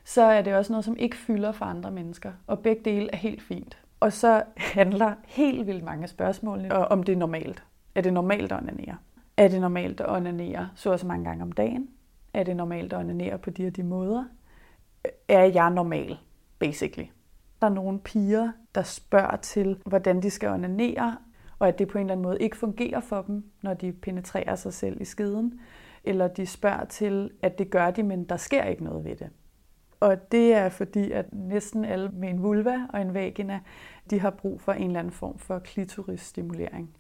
så 0.04 0.22
er 0.22 0.42
det 0.42 0.56
også 0.56 0.74
noget, 0.74 0.86
som 0.86 0.98
ikke 0.98 1.18
fylder 1.18 1.52
for 1.52 1.66
andre 1.66 1.92
mennesker. 1.92 2.32
Og 2.48 2.60
begge 2.60 2.82
dele 2.86 3.10
er 3.14 3.18
helt 3.18 3.42
fint. 3.42 3.78
Og 4.00 4.14
så 4.14 4.44
handler 4.58 5.14
helt 5.26 5.68
vildt 5.68 5.84
mange 5.84 6.08
spørgsmål 6.08 6.72
om 6.72 7.04
det 7.04 7.14
er 7.14 7.18
normalt. 7.18 7.64
Er 7.96 8.02
det 8.02 8.14
normalt 8.14 8.52
at 8.52 8.58
onanere? 8.58 8.98
Er 9.38 9.48
det 9.48 9.62
normalt 9.62 10.02
at 10.02 10.10
onanere 10.10 10.70
så 10.76 10.92
og 10.92 11.00
så 11.00 11.08
mange 11.08 11.26
gange 11.26 11.44
om 11.44 11.52
dagen? 11.52 11.90
Er 12.34 12.44
det 12.44 12.56
normalt 12.56 12.94
at 12.94 13.00
onanere 13.00 13.38
på 13.38 13.50
de 13.50 13.68
og 13.68 13.76
de 13.76 13.84
måder? 13.84 14.26
Er 15.28 15.44
jeg 15.44 15.70
normal, 15.70 16.18
basically? 16.60 17.08
Der 17.62 17.68
er 17.68 17.74
nogle 17.74 18.00
piger, 18.00 18.52
der 18.76 18.84
spørger 18.84 19.36
til, 19.36 19.82
hvordan 19.86 20.22
de 20.22 20.30
skal 20.30 20.50
onanere, 20.50 21.18
og 21.60 21.68
at 21.68 21.80
det 21.80 21.88
på 21.88 21.98
en 21.98 22.02
eller 22.02 22.12
anden 22.12 22.24
måde 22.24 22.38
ikke 22.40 22.58
fungerer 22.58 23.00
for 23.00 23.22
dem, 23.22 23.44
når 23.62 23.74
de 23.74 23.92
penetrerer 23.92 24.56
sig 24.56 24.74
selv 24.74 25.02
i 25.02 25.06
skiden. 25.06 25.60
Eller 26.04 26.28
de 26.28 26.46
spørger 26.46 26.86
til, 26.86 27.32
at 27.42 27.58
det 27.58 27.70
gør 27.70 27.92
de, 27.92 28.04
men 28.04 28.24
der 28.24 28.38
sker 28.38 28.64
ikke 28.64 28.84
noget 28.84 29.06
ved 29.06 29.16
det. 29.16 29.30
Og 30.02 30.32
det 30.32 30.54
er 30.54 30.70
fordi, 30.70 31.12
at 31.12 31.34
næsten 31.34 31.86
alle 31.86 32.10
med 32.10 32.30
en 32.30 32.44
vulva 32.44 32.88
og 32.90 33.02
en 33.02 33.14
vagina, 33.14 33.60
de 34.10 34.20
har 34.20 34.30
brug 34.30 34.62
for 34.62 34.74
en 34.74 34.88
eller 34.88 35.00
anden 35.00 35.14
form 35.14 35.38
for 35.38 35.60
klitorisstimulering. 35.60 36.96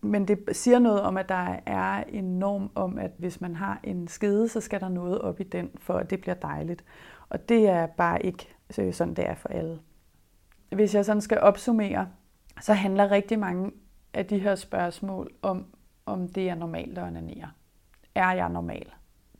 Men 0.00 0.28
det 0.28 0.38
siger 0.52 0.78
noget 0.78 1.00
om, 1.00 1.16
at 1.16 1.28
der 1.28 1.56
er 1.66 2.04
en 2.08 2.38
norm 2.38 2.70
om, 2.74 2.98
at 2.98 3.10
hvis 3.18 3.40
man 3.40 3.56
har 3.56 3.80
en 3.82 4.08
skede, 4.08 4.48
så 4.48 4.60
skal 4.60 4.80
der 4.80 4.88
noget 4.88 5.18
op 5.18 5.40
i 5.40 5.42
den, 5.42 5.70
for 5.76 5.94
at 5.94 6.10
det 6.10 6.20
bliver 6.20 6.34
dejligt. 6.34 6.84
Og 7.28 7.48
det 7.48 7.68
er 7.68 7.86
bare 7.86 8.22
ikke 8.26 8.54
sådan, 8.92 9.14
det 9.14 9.28
er 9.28 9.34
for 9.34 9.48
alle. 9.48 9.78
Hvis 10.70 10.94
jeg 10.94 11.04
sådan 11.04 11.22
skal 11.22 11.40
opsummere, 11.40 12.08
så 12.60 12.72
handler 12.72 13.10
rigtig 13.10 13.38
mange 13.38 13.72
af 14.14 14.26
de 14.26 14.38
her 14.38 14.54
spørgsmål 14.54 15.30
om, 15.42 15.66
om 16.06 16.28
det 16.28 16.48
er 16.48 16.54
normalt 16.54 16.98
at 16.98 17.04
onanere. 17.04 17.50
Er 18.14 18.32
jeg 18.32 18.48
normal? 18.48 18.92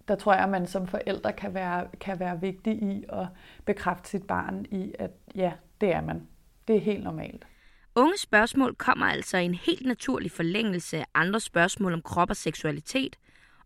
Der 0.09 0.15
tror 0.17 0.35
jeg, 0.35 0.43
at 0.43 0.51
man 0.51 0.67
som 0.67 0.87
forældre 0.87 1.33
kan 1.33 1.55
være, 1.55 1.87
kan 2.01 2.21
være 2.21 2.41
vigtig 2.41 2.83
i 2.83 3.05
at 3.09 3.27
bekræfte 3.65 4.11
sit 4.11 4.27
barn 4.27 4.67
i, 4.71 4.93
at 4.99 5.11
ja, 5.35 5.53
det 5.81 5.93
er 5.93 6.01
man. 6.01 6.29
Det 6.69 6.77
er 6.77 6.81
helt 6.81 7.05
normalt. 7.05 7.47
Unge 7.95 8.19
spørgsmål 8.19 8.75
kommer 8.75 9.07
altså 9.07 9.39
i 9.39 9.45
en 9.45 9.55
helt 9.55 9.87
naturlig 9.87 10.31
forlængelse 10.31 10.99
af 10.99 11.07
andre 11.15 11.41
spørgsmål 11.41 11.93
om 11.93 12.03
krop 12.03 12.31
og 12.31 12.37
seksualitet, 12.37 13.17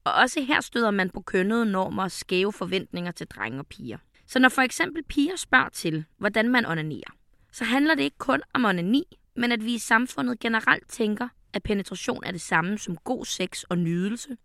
og 0.04 0.12
også 0.12 0.40
her 0.40 0.60
støder 0.60 0.90
man 0.90 1.10
på 1.10 1.20
kønnede 1.20 1.66
normer 1.66 2.02
og 2.02 2.10
skæve 2.10 2.52
forventninger 2.52 3.10
til 3.10 3.26
drenge 3.26 3.58
og 3.58 3.66
piger. 3.66 3.98
Så 4.26 4.38
når 4.38 4.48
for 4.48 4.62
eksempel 4.62 5.02
piger 5.04 5.36
spørger 5.36 5.68
til, 5.68 6.04
hvordan 6.18 6.48
man 6.48 6.66
onanerer, 6.66 7.14
så 7.52 7.64
handler 7.64 7.94
det 7.94 8.02
ikke 8.02 8.18
kun 8.18 8.42
om 8.54 8.64
onani, 8.64 9.18
men 9.36 9.52
at 9.52 9.64
vi 9.64 9.74
i 9.74 9.78
samfundet 9.78 10.40
generelt 10.40 10.88
tænker, 10.88 11.28
at 11.52 11.62
penetration 11.62 12.24
er 12.24 12.30
det 12.30 12.40
samme 12.40 12.78
som 12.78 12.96
god 12.96 13.24
sex 13.24 13.62
og 13.62 13.78
nydelse. 13.78 14.36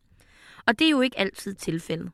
Og 0.67 0.79
det 0.79 0.85
er 0.85 0.91
jo 0.91 1.01
ikke 1.01 1.19
altid 1.19 1.53
tilfældet. 1.53 2.11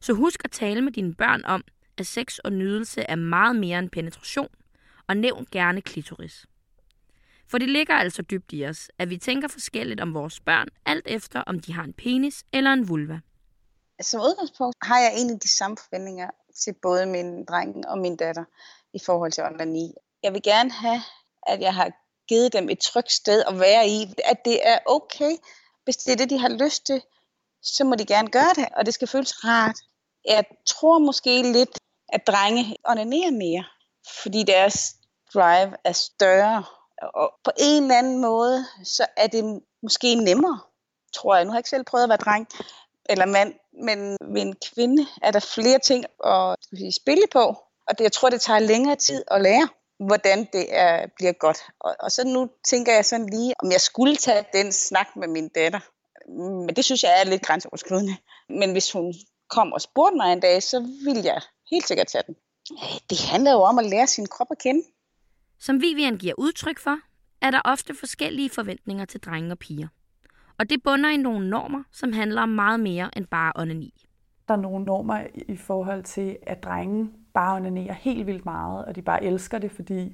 Så 0.00 0.12
husk 0.12 0.40
at 0.44 0.50
tale 0.50 0.82
med 0.82 0.92
dine 0.92 1.14
børn 1.14 1.44
om, 1.44 1.64
at 1.98 2.06
sex 2.06 2.38
og 2.38 2.52
nydelse 2.52 3.00
er 3.00 3.16
meget 3.16 3.56
mere 3.56 3.78
end 3.78 3.90
penetration, 3.90 4.48
og 5.08 5.16
nævn 5.16 5.46
gerne 5.52 5.80
klitoris. 5.80 6.46
For 7.50 7.58
det 7.58 7.68
ligger 7.68 7.94
altså 7.94 8.22
dybt 8.22 8.52
i 8.52 8.66
os, 8.66 8.90
at 8.98 9.10
vi 9.10 9.16
tænker 9.16 9.48
forskelligt 9.48 10.00
om 10.00 10.14
vores 10.14 10.40
børn, 10.40 10.68
alt 10.86 11.06
efter 11.06 11.40
om 11.40 11.60
de 11.60 11.72
har 11.72 11.84
en 11.84 11.92
penis 11.92 12.44
eller 12.52 12.72
en 12.72 12.88
vulva. 12.88 13.20
Som 14.02 14.20
udgangspunkt 14.20 14.76
har 14.82 14.98
jeg 14.98 15.12
egentlig 15.16 15.42
de 15.42 15.48
samme 15.48 15.76
forventninger 15.76 16.30
til 16.64 16.74
både 16.82 17.06
min 17.06 17.44
dreng 17.44 17.88
og 17.88 17.98
min 17.98 18.16
datter 18.16 18.44
i 18.92 18.98
forhold 19.06 19.32
til 19.32 19.44
onani. 19.44 19.92
Jeg 20.22 20.32
vil 20.32 20.42
gerne 20.42 20.70
have, 20.70 21.00
at 21.46 21.60
jeg 21.60 21.74
har 21.74 21.92
givet 22.28 22.52
dem 22.52 22.68
et 22.68 22.78
trygt 22.78 23.12
sted 23.12 23.42
at 23.48 23.60
være 23.60 23.88
i, 23.88 24.14
at 24.24 24.44
det 24.44 24.68
er 24.68 24.78
okay, 24.86 25.32
hvis 25.84 25.96
det 25.96 26.12
er 26.12 26.16
det, 26.16 26.30
de 26.30 26.38
har 26.38 26.64
lyst 26.64 26.86
til, 26.86 27.02
så 27.64 27.84
må 27.84 27.94
de 27.94 28.06
gerne 28.06 28.30
gøre 28.30 28.54
det, 28.56 28.68
og 28.76 28.86
det 28.86 28.94
skal 28.94 29.08
føles 29.08 29.44
rart. 29.44 29.76
Jeg 30.24 30.44
tror 30.66 30.98
måske 30.98 31.42
lidt, 31.52 31.78
at 32.08 32.26
drenge 32.26 32.76
onanerer 32.84 33.30
mere, 33.30 33.64
fordi 34.22 34.42
deres 34.42 34.94
drive 35.34 35.76
er 35.84 35.92
større 35.92 36.64
og 37.14 37.34
på 37.44 37.50
en 37.58 37.82
eller 37.82 37.98
anden 37.98 38.20
måde, 38.20 38.66
så 38.84 39.06
er 39.16 39.26
det 39.26 39.60
måske 39.82 40.14
nemmere, 40.14 40.60
tror 41.14 41.34
jeg. 41.36 41.44
Nu 41.44 41.50
har 41.50 41.56
jeg 41.56 41.60
ikke 41.60 41.68
selv 41.68 41.84
prøvet 41.84 42.02
at 42.04 42.08
være 42.08 42.18
dreng 42.18 42.48
eller 43.08 43.26
mand, 43.26 43.54
men 43.82 44.16
ved 44.34 44.42
en 44.42 44.56
kvinde 44.74 45.06
er 45.22 45.30
der 45.30 45.40
flere 45.40 45.78
ting 45.78 46.04
at 46.26 46.56
sige, 46.62 46.92
spille 46.92 47.24
på. 47.32 47.56
Og 47.88 47.98
det, 47.98 48.04
jeg 48.04 48.12
tror, 48.12 48.30
det 48.30 48.40
tager 48.40 48.58
længere 48.58 48.96
tid 48.96 49.24
at 49.30 49.42
lære, 49.42 49.68
hvordan 49.98 50.48
det 50.52 50.66
er, 50.68 51.06
bliver 51.16 51.32
godt. 51.32 51.58
Og, 51.80 51.96
og 52.00 52.12
så 52.12 52.24
nu 52.24 52.50
tænker 52.64 52.94
jeg 52.94 53.04
sådan 53.04 53.26
lige, 53.26 53.54
om 53.58 53.72
jeg 53.72 53.80
skulle 53.80 54.16
tage 54.16 54.44
den 54.52 54.72
snak 54.72 55.16
med 55.16 55.28
min 55.28 55.48
datter. 55.48 55.80
Men 56.28 56.68
det 56.76 56.84
synes 56.84 57.02
jeg 57.02 57.20
er 57.20 57.30
lidt 57.30 57.42
grænseoverskridende. 57.42 58.16
Men 58.48 58.72
hvis 58.72 58.92
hun 58.92 59.14
kom 59.50 59.72
og 59.72 59.80
spurgte 59.80 60.16
mig 60.16 60.32
en 60.32 60.40
dag, 60.40 60.62
så 60.62 60.80
ville 60.80 61.24
jeg 61.24 61.40
helt 61.70 61.86
sikkert 61.86 62.06
tage 62.06 62.24
den. 62.26 62.36
Det 63.10 63.18
handler 63.32 63.52
jo 63.52 63.58
om 63.58 63.78
at 63.78 63.86
lære 63.86 64.06
sin 64.06 64.26
krop 64.26 64.46
at 64.50 64.58
kende. 64.58 64.82
Som 65.60 65.80
Vivian 65.80 66.16
giver 66.16 66.34
udtryk 66.38 66.78
for, 66.78 66.98
er 67.40 67.50
der 67.50 67.60
ofte 67.64 67.94
forskellige 67.94 68.50
forventninger 68.50 69.04
til 69.04 69.20
drenge 69.20 69.52
og 69.52 69.58
piger. 69.58 69.88
Og 70.58 70.70
det 70.70 70.82
bunder 70.82 71.10
i 71.10 71.16
nogle 71.16 71.50
normer, 71.50 71.82
som 71.92 72.12
handler 72.12 72.42
om 72.42 72.48
meget 72.48 72.80
mere 72.80 73.10
end 73.16 73.26
bare 73.26 73.52
onani. 73.56 74.04
Der 74.48 74.54
er 74.54 74.58
nogle 74.58 74.84
normer 74.84 75.26
i 75.48 75.56
forhold 75.56 76.02
til, 76.02 76.36
at 76.42 76.64
drenge 76.64 77.10
bare 77.34 77.56
onanerer 77.56 77.94
helt 77.94 78.26
vildt 78.26 78.44
meget, 78.44 78.84
og 78.84 78.96
de 78.96 79.02
bare 79.02 79.24
elsker 79.24 79.58
det, 79.58 79.72
fordi 79.72 80.12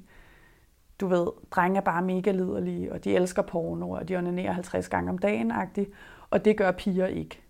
du 1.01 1.07
ved, 1.07 1.27
drenge 1.51 1.77
er 1.77 1.81
bare 1.81 2.01
mega 2.01 2.31
liderlige, 2.31 2.93
og 2.93 3.03
de 3.03 3.15
elsker 3.15 3.41
porno, 3.41 3.89
og 3.89 4.09
de 4.09 4.17
onanerer 4.17 4.51
50 4.51 4.89
gange 4.89 5.09
om 5.09 5.17
dagen, 5.17 5.51
-agtigt, 5.51 5.91
og 6.29 6.45
det 6.45 6.57
gør 6.57 6.71
piger 6.71 7.07
ikke. 7.07 7.41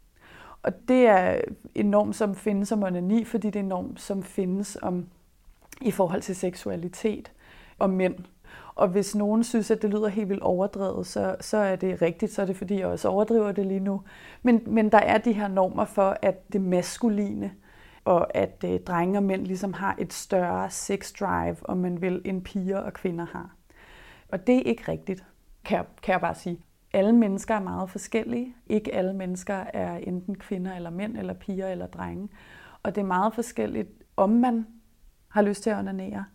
Og 0.64 0.88
det 0.88 1.08
er 1.08 1.42
en 1.76 1.86
norm, 1.86 2.14
som 2.14 2.36
findes 2.36 2.72
om 2.72 2.84
onani, 2.84 3.26
fordi 3.26 3.48
det 3.48 3.56
er 3.56 3.60
en 3.60 3.70
norm, 3.70 3.98
som 3.98 4.24
findes 4.24 4.78
om 4.82 5.06
i 5.82 5.92
forhold 5.92 6.22
til 6.22 6.36
seksualitet 6.36 7.32
og 7.80 7.90
mænd. 7.90 8.16
Og 8.76 8.88
hvis 8.88 9.16
nogen 9.16 9.44
synes, 9.44 9.72
at 9.72 9.82
det 9.82 9.90
lyder 9.90 10.08
helt 10.08 10.30
vildt 10.30 10.44
overdrevet, 10.44 11.08
så, 11.08 11.36
så 11.40 11.58
er 11.58 11.76
det 11.76 12.02
rigtigt, 12.02 12.32
så 12.32 12.42
er 12.42 12.46
det 12.46 12.56
fordi, 12.56 12.80
jeg 12.80 12.88
også 12.88 13.08
overdriver 13.08 13.52
det 13.52 13.66
lige 13.66 13.80
nu. 13.80 14.02
Men, 14.44 14.64
men 14.68 14.92
der 14.92 14.98
er 14.98 15.18
de 15.18 15.34
her 15.34 15.48
normer 15.48 15.86
for, 15.86 16.18
at 16.22 16.54
det 16.54 16.62
maskuline, 16.62 17.52
og 18.06 18.36
at 18.36 18.64
øh, 18.66 18.80
drenge 18.80 19.20
og 19.20 19.24
mænd 19.24 19.46
ligesom 19.48 19.74
har 19.74 19.96
et 20.00 20.14
større 20.14 20.70
sex 20.70 21.14
drive, 21.20 21.58
om 21.64 21.78
man 21.78 22.02
vil, 22.02 22.22
end 22.26 22.44
piger 22.44 22.78
og 22.78 22.94
kvinder 22.94 23.26
har. 23.26 23.56
Og 24.30 24.48
det 24.48 24.58
er 24.58 24.62
ikke 24.62 24.92
rigtigt, 24.92 25.24
kan 25.66 25.78
jeg, 25.78 25.86
kan 26.04 26.12
jeg 26.12 26.22
bare 26.22 26.36
sige. 26.36 26.60
Alle 26.94 27.14
mennesker 27.14 27.56
er 27.56 27.62
meget 27.62 27.90
forskellige. 27.90 28.56
Ikke 28.68 28.96
alle 28.96 29.14
mennesker 29.14 29.56
er 29.56 29.98
enten 29.98 30.36
kvinder 30.36 30.76
eller 30.76 30.90
mænd, 30.90 31.18
eller 31.18 31.34
piger 31.34 31.68
eller 31.68 31.88
drenge. 31.88 32.30
Og 32.84 32.96
det 32.96 33.02
er 33.02 33.06
meget 33.06 33.34
forskelligt, 33.34 33.90
om 34.18 34.30
man 34.30 34.68
har 35.28 35.42
lyst 35.42 35.64
til 35.64 35.70
at 35.70 35.78
onanere, 35.78 36.26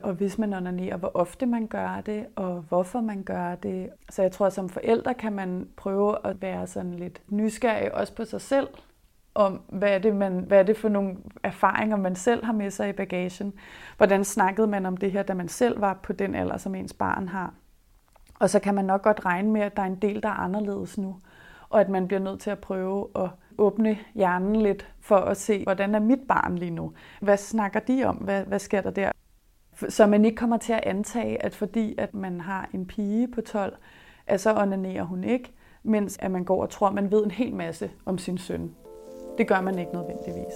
og 0.00 0.14
hvis 0.14 0.38
man 0.38 0.52
onanerer, 0.52 0.96
hvor 0.96 1.10
ofte 1.14 1.46
man 1.46 1.66
gør 1.66 2.00
det, 2.00 2.26
og 2.36 2.60
hvorfor 2.60 3.00
man 3.00 3.22
gør 3.22 3.54
det. 3.54 3.90
Så 4.10 4.22
jeg 4.22 4.32
tror, 4.32 4.46
at 4.46 4.52
som 4.52 4.68
forældre 4.68 5.14
kan 5.14 5.32
man 5.32 5.68
prøve 5.76 6.26
at 6.26 6.42
være 6.42 6.66
sådan 6.66 6.94
lidt 6.94 7.22
nysgerrig 7.28 7.94
også 7.94 8.14
på 8.14 8.24
sig 8.24 8.40
selv, 8.40 8.68
om 9.34 9.60
hvad 9.68 9.90
er, 9.90 9.98
det, 9.98 10.16
man, 10.16 10.38
hvad 10.38 10.58
er 10.58 10.62
det 10.62 10.76
for 10.76 10.88
nogle 10.88 11.16
erfaringer, 11.42 11.96
man 11.96 12.16
selv 12.16 12.44
har 12.44 12.52
med 12.52 12.70
sig 12.70 12.88
i 12.88 12.92
bagagen. 12.92 13.52
Hvordan 13.96 14.24
snakkede 14.24 14.66
man 14.66 14.86
om 14.86 14.96
det 14.96 15.12
her, 15.12 15.22
da 15.22 15.34
man 15.34 15.48
selv 15.48 15.80
var 15.80 15.94
på 16.02 16.12
den 16.12 16.34
alder, 16.34 16.56
som 16.56 16.74
ens 16.74 16.92
barn 16.92 17.28
har. 17.28 17.54
Og 18.40 18.50
så 18.50 18.60
kan 18.60 18.74
man 18.74 18.84
nok 18.84 19.02
godt 19.02 19.24
regne 19.24 19.50
med, 19.50 19.60
at 19.60 19.76
der 19.76 19.82
er 19.82 19.86
en 19.86 19.98
del, 20.02 20.22
der 20.22 20.28
er 20.28 20.32
anderledes 20.32 20.98
nu, 20.98 21.16
og 21.68 21.80
at 21.80 21.88
man 21.88 22.06
bliver 22.06 22.20
nødt 22.20 22.40
til 22.40 22.50
at 22.50 22.58
prøve 22.58 23.08
at 23.14 23.30
åbne 23.58 23.98
hjernen 24.14 24.56
lidt 24.56 24.92
for 25.00 25.16
at 25.16 25.36
se, 25.36 25.62
hvordan 25.62 25.94
er 25.94 26.00
mit 26.00 26.20
barn 26.28 26.58
lige 26.58 26.70
nu? 26.70 26.92
Hvad 27.20 27.36
snakker 27.36 27.80
de 27.80 28.04
om? 28.04 28.16
Hvad, 28.16 28.44
hvad 28.44 28.58
sker 28.58 28.80
der 28.80 28.90
der? 28.90 29.12
Så 29.88 30.06
man 30.06 30.24
ikke 30.24 30.36
kommer 30.36 30.56
til 30.56 30.72
at 30.72 30.84
antage, 30.86 31.42
at 31.42 31.54
fordi 31.54 31.94
at 31.98 32.14
man 32.14 32.40
har 32.40 32.68
en 32.74 32.86
pige 32.86 33.28
på 33.28 33.40
12, 33.40 33.76
at 34.26 34.40
så 34.40 34.54
onanerer 34.54 35.02
hun 35.02 35.24
ikke, 35.24 35.52
mens 35.82 36.18
at 36.18 36.30
man 36.30 36.44
går 36.44 36.62
og 36.62 36.70
tror, 36.70 36.88
at 36.88 36.94
man 36.94 37.10
ved 37.10 37.24
en 37.24 37.30
hel 37.30 37.54
masse 37.54 37.90
om 38.04 38.18
sin 38.18 38.38
søn. 38.38 38.74
Det 39.38 39.48
gør 39.48 39.60
man 39.60 39.78
ikke 39.78 39.92
nødvendigvis. 39.92 40.54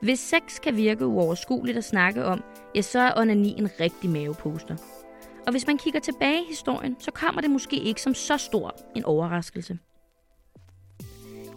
Hvis 0.00 0.20
sex 0.20 0.60
kan 0.60 0.76
virke 0.76 1.06
uoverskueligt 1.06 1.78
at 1.78 1.84
snakke 1.84 2.24
om, 2.24 2.42
ja, 2.74 2.82
så 2.82 2.98
er 2.98 3.12
onani 3.16 3.54
en 3.58 3.68
rigtig 3.80 4.10
maveposter. 4.10 4.76
Og 5.46 5.50
hvis 5.50 5.66
man 5.66 5.78
kigger 5.78 6.00
tilbage 6.00 6.42
i 6.42 6.48
historien, 6.48 6.96
så 6.98 7.10
kommer 7.10 7.40
det 7.40 7.50
måske 7.50 7.76
ikke 7.76 8.02
som 8.02 8.14
så 8.14 8.36
stor 8.36 8.74
en 8.96 9.04
overraskelse. 9.04 9.78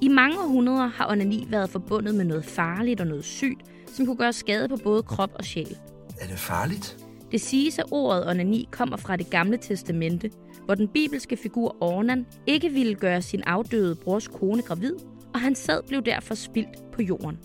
I 0.01 0.07
mange 0.07 0.39
århundreder 0.39 0.87
har 0.87 1.11
onani 1.11 1.47
været 1.49 1.69
forbundet 1.69 2.15
med 2.15 2.25
noget 2.25 2.45
farligt 2.45 3.01
og 3.01 3.07
noget 3.07 3.25
sygt, 3.25 3.61
som 3.95 4.05
kunne 4.05 4.17
gøre 4.17 4.33
skade 4.33 4.67
på 4.69 4.75
både 4.83 5.03
krop 5.03 5.31
og 5.35 5.43
sjæl. 5.43 5.77
Er 6.19 6.27
det 6.27 6.39
farligt? 6.39 6.97
Det 7.31 7.41
siges, 7.41 7.79
at 7.79 7.85
ordet 7.91 8.29
onani 8.29 8.67
kommer 8.71 8.97
fra 8.97 9.15
det 9.15 9.29
gamle 9.29 9.57
testamente, 9.57 10.31
hvor 10.65 10.75
den 10.75 10.87
bibelske 10.87 11.37
figur 11.37 11.77
Ornan 11.83 12.25
ikke 12.47 12.69
ville 12.69 12.95
gøre 12.95 13.21
sin 13.21 13.43
afdøde 13.43 13.95
brors 13.95 14.27
kone 14.27 14.61
gravid, 14.61 14.95
og 15.33 15.39
hans 15.39 15.59
sæd 15.59 15.81
blev 15.87 16.01
derfor 16.01 16.35
spildt 16.35 16.91
på 16.91 17.01
jorden. 17.01 17.39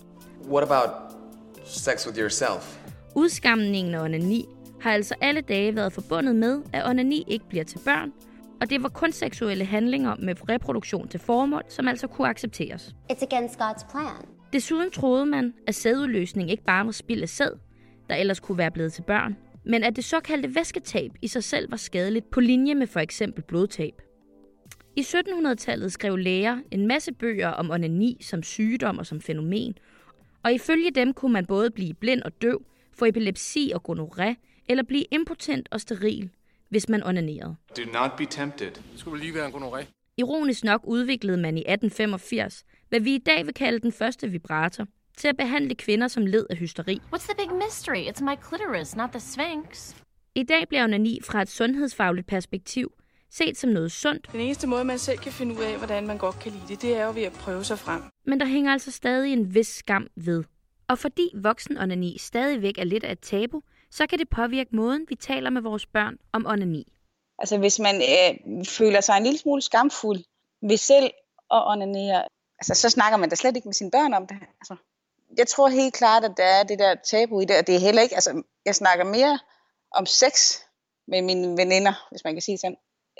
What 0.51 0.63
about 0.63 0.89
sex 1.65 2.07
with 2.07 2.19
yourself? 2.19 2.79
Udskamningen 3.15 3.93
af 3.93 4.03
onani 4.03 4.45
har 4.81 4.91
altså 4.91 5.15
alle 5.21 5.41
dage 5.41 5.75
været 5.75 5.93
forbundet 5.93 6.35
med, 6.35 6.61
at 6.73 6.89
onani 6.89 7.23
ikke 7.27 7.45
bliver 7.49 7.63
til 7.63 7.79
børn, 7.85 8.11
og 8.61 8.69
det 8.69 8.83
var 8.83 8.89
kun 8.89 9.11
seksuelle 9.11 9.65
handlinger 9.65 10.15
med 10.15 10.49
reproduktion 10.49 11.07
til 11.07 11.19
formål, 11.19 11.63
som 11.69 11.87
altså 11.87 12.07
kunne 12.07 12.29
accepteres. 12.29 12.95
It's 13.11 13.23
against 13.31 13.59
God's 13.59 13.91
plan. 13.91 14.36
Desuden 14.53 14.91
troede 14.91 15.25
man, 15.25 15.53
at 15.67 15.75
sædudløsning 15.75 16.51
ikke 16.51 16.63
bare 16.63 16.85
var 16.85 16.91
spild 16.91 17.21
af 17.21 17.29
sæd, 17.29 17.51
der 18.09 18.15
ellers 18.15 18.39
kunne 18.39 18.57
være 18.57 18.71
blevet 18.71 18.93
til 18.93 19.01
børn, 19.01 19.37
men 19.65 19.83
at 19.83 19.95
det 19.95 20.03
såkaldte 20.03 20.55
væsketab 20.55 21.11
i 21.21 21.27
sig 21.27 21.43
selv 21.43 21.71
var 21.71 21.77
skadeligt 21.77 22.29
på 22.29 22.39
linje 22.39 22.75
med 22.75 22.87
for 22.87 22.99
eksempel 22.99 23.43
blodtab. 23.43 24.01
I 24.95 25.01
1700-tallet 25.01 25.91
skrev 25.93 26.17
læger 26.17 26.57
en 26.71 26.87
masse 26.87 27.13
bøger 27.13 27.47
om 27.47 27.71
onani 27.71 28.17
som 28.21 28.43
sygdom 28.43 28.97
og 28.97 29.05
som 29.05 29.21
fænomen, 29.21 29.77
og 30.43 30.53
ifølge 30.53 30.91
dem 30.91 31.13
kunne 31.13 31.33
man 31.33 31.45
både 31.45 31.71
blive 31.71 31.93
blind 31.93 32.21
og 32.21 32.41
døv, 32.41 32.65
få 32.93 33.05
epilepsi 33.05 33.71
og 33.75 33.81
gonoré, 33.89 34.35
eller 34.69 34.83
blive 34.83 35.05
impotent 35.11 35.67
og 35.71 35.81
steril, 35.81 36.29
hvis 36.69 36.89
man 36.89 37.03
onanerede. 37.03 37.55
Do 37.77 37.81
not 37.93 38.11
be 38.17 38.25
tempted. 38.25 38.71
Det 38.71 38.83
skulle 38.95 39.23
lige 39.23 39.33
være 39.33 39.45
en 39.45 39.53
gonoré. 39.53 39.96
Ironisk 40.19 40.63
nok 40.63 40.81
udviklede 40.83 41.37
man 41.37 41.57
i 41.57 41.61
1885, 41.61 42.63
hvad 42.89 42.99
vi 42.99 43.15
i 43.15 43.17
dag 43.17 43.45
vil 43.45 43.53
kalde 43.53 43.79
den 43.79 43.91
første 43.91 44.27
vibrator, 44.29 44.87
til 45.17 45.27
at 45.27 45.37
behandle 45.37 45.75
kvinder, 45.75 46.07
som 46.07 46.25
led 46.25 46.45
af 46.49 46.57
hysteri. 46.57 47.01
What's 47.13 47.27
the 47.33 47.35
big 47.37 47.55
mystery? 47.55 48.03
It's 48.11 48.23
my 48.23 48.35
clitoris, 48.47 48.95
not 48.95 49.09
the 49.09 49.19
sphinx. 49.19 49.95
I 50.35 50.43
dag 50.43 50.67
bliver 50.67 50.83
onani 50.83 51.19
fra 51.23 51.41
et 51.41 51.49
sundhedsfagligt 51.49 52.27
perspektiv 52.27 52.91
set 53.31 53.57
som 53.57 53.69
noget 53.69 53.91
sundt, 53.91 54.29
Den 54.31 54.39
eneste 54.39 54.67
måde, 54.67 54.83
man 54.83 54.99
selv 54.99 55.17
kan 55.17 55.31
finde 55.31 55.55
ud 55.55 55.63
af, 55.63 55.77
hvordan 55.77 56.07
man 56.07 56.17
godt 56.17 56.39
kan 56.39 56.51
lide 56.51 56.63
det, 56.67 56.81
det 56.81 56.97
er 56.97 57.05
jo 57.05 57.11
ved 57.13 57.23
at 57.23 57.31
prøve 57.33 57.63
sig 57.63 57.79
frem. 57.79 58.01
men 58.25 58.39
der 58.39 58.45
hænger 58.45 58.71
altså 58.71 58.91
stadig 58.91 59.33
en 59.33 59.53
vis 59.55 59.67
skam 59.67 60.07
ved. 60.15 60.43
Og 60.87 60.97
fordi 60.97 61.29
voksen 61.35 61.77
onani 61.77 62.17
stadigvæk 62.19 62.77
er 62.77 62.83
lidt 62.83 63.03
af 63.03 63.11
et 63.11 63.19
tabu, 63.19 63.61
så 63.91 64.07
kan 64.07 64.19
det 64.19 64.29
påvirke 64.29 64.75
måden, 64.75 65.05
vi 65.09 65.15
taler 65.15 65.49
med 65.49 65.61
vores 65.61 65.85
børn 65.85 66.17
om 66.31 66.45
onani. 66.45 66.93
Altså 67.39 67.57
hvis 67.57 67.79
man 67.79 67.95
øh, 67.95 68.65
føler 68.65 69.01
sig 69.01 69.17
en 69.17 69.23
lille 69.23 69.39
smule 69.39 69.61
skamfuld 69.61 70.23
ved 70.61 70.77
selv 70.77 71.05
at 71.51 71.67
onanere, 71.71 72.23
altså 72.59 72.73
så 72.73 72.89
snakker 72.89 73.17
man 73.17 73.29
da 73.29 73.35
slet 73.35 73.55
ikke 73.55 73.67
med 73.67 73.73
sine 73.73 73.91
børn 73.91 74.13
om 74.13 74.27
det. 74.27 74.37
Altså, 74.61 74.75
jeg 75.37 75.47
tror 75.47 75.67
helt 75.67 75.93
klart, 75.93 76.23
at 76.23 76.33
der 76.37 76.43
er 76.43 76.63
det 76.63 76.79
der 76.79 76.95
tabu 76.95 77.39
i 77.39 77.45
det, 77.45 77.57
og 77.57 77.67
det 77.67 77.75
er 77.75 77.79
heller 77.79 78.01
ikke, 78.01 78.15
altså 78.15 78.43
jeg 78.65 78.75
snakker 78.75 79.05
mere 79.05 79.39
om 79.91 80.05
sex 80.05 80.53
med 81.07 81.21
mine 81.21 81.57
veninder, 81.57 82.07
hvis 82.11 82.23
man 82.23 82.33
kan 82.33 82.41
sige 82.41 82.57
sådan, 82.57 82.77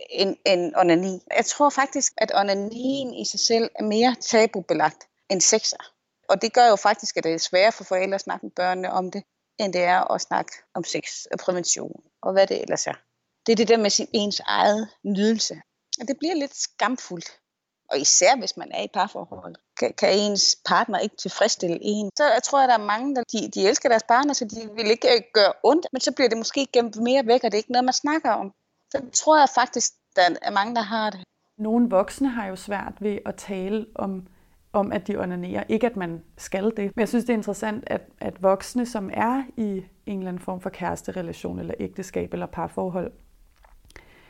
end, 0.10 0.36
end 0.46 0.74
onani. 0.76 1.20
Jeg 1.38 1.46
tror 1.46 1.70
faktisk, 1.70 2.14
at 2.18 2.32
onanien 2.36 3.14
i 3.14 3.26
sig 3.26 3.40
selv 3.40 3.70
er 3.76 3.84
mere 3.84 4.16
tabubelagt 4.22 5.08
end 5.30 5.42
sexer. 5.42 5.78
Og 6.30 6.42
det 6.42 6.54
gør 6.54 6.68
jo 6.68 6.76
faktisk, 6.76 7.18
at 7.18 7.24
det 7.24 7.34
er 7.34 7.38
sværere 7.38 7.72
for 7.72 7.84
forældre 7.84 8.16
at 8.16 8.22
snakke 8.22 8.46
med 8.46 8.52
børnene 8.52 8.92
om 8.92 9.12
det, 9.12 9.24
end 9.60 9.74
det 9.74 9.84
er 9.84 10.12
at 10.12 10.22
snakke 10.22 10.52
om 10.74 10.84
sex 10.84 11.26
og 11.32 11.40
prævention 11.40 12.04
og 12.22 12.32
hvad 12.32 12.48
det 12.48 12.62
ellers 12.62 12.88
er. 12.88 12.94
Det 13.48 13.54
er 13.54 13.56
det 13.56 13.68
der 13.68 13.77
med 13.77 13.89
sin 13.89 14.08
ens 14.13 14.39
eget 14.39 14.89
nydelse. 15.04 15.56
Og 16.01 16.08
det 16.08 16.16
bliver 16.20 16.36
lidt 16.36 16.56
skamfuldt. 16.56 17.30
Og 17.92 18.00
især 18.00 18.38
hvis 18.39 18.58
man 18.58 18.72
er 18.72 18.84
i 18.84 18.88
parforhold, 18.94 19.56
kan, 19.80 19.94
kan 19.94 20.10
ens 20.20 20.58
partner 20.68 21.00
ikke 21.00 21.16
tilfredsstille 21.16 21.77
en. 21.82 22.10
Så 22.18 22.24
jeg 22.24 22.44
tror, 22.44 22.60
at 22.62 22.70
der 22.70 22.77
er 22.77 22.86
mange, 22.94 23.16
der 23.16 23.24
de, 23.34 23.51
de 23.56 23.68
elsker 23.68 23.89
deres 23.89 24.04
partner, 24.04 24.34
så 24.34 24.46
de 24.46 24.70
vil 24.75 24.92
ikke 24.92 25.08
øh, 25.08 25.22
gøre 25.34 25.54
ondt, 25.63 25.86
men 25.94 26.01
så 26.01 26.12
bliver 26.16 26.30
det 26.30 26.38
måske 26.38 26.68
gemt 26.74 26.96
mere 26.96 27.27
væk, 27.27 27.44
og 27.44 27.51
det 27.51 27.54
er 27.54 27.63
ikke 27.63 27.72
noget, 27.72 27.86
man 27.86 27.94
snakker 27.94 28.32
om. 28.32 28.51
Så 28.92 29.01
tror 29.13 29.39
jeg 29.39 29.50
faktisk, 29.56 29.92
der 30.16 30.22
er 30.42 30.51
mange, 30.51 30.75
der 30.75 30.82
har 30.82 31.10
det. 31.10 31.20
Nogle 31.58 31.89
voksne 31.89 32.30
har 32.30 32.48
jo 32.48 32.56
svært 32.56 32.94
ved 33.00 33.18
at 33.25 33.36
tale 33.36 33.86
om, 33.96 34.27
om 34.74 34.92
at 34.92 35.08
de 35.08 35.16
onanerer. 35.16 35.63
Ikke 35.70 35.88
at 35.88 35.96
man 35.96 36.24
skal 36.38 36.63
det. 36.77 36.96
Men 36.96 37.00
jeg 37.00 37.08
synes, 37.08 37.25
det 37.25 37.30
er 37.30 37.38
interessant, 37.38 37.84
at, 37.88 38.02
at 38.19 38.43
voksne, 38.43 38.86
som 38.86 39.10
er 39.13 39.43
i 39.58 39.84
en 40.06 40.17
eller 40.17 40.30
anden 40.30 40.43
form 40.43 40.62
for 40.62 40.69
kæresterelation, 40.69 41.60
eller 41.60 41.74
ægteskab, 41.80 42.34
eller 42.34 42.45
parforhold, 42.45 43.12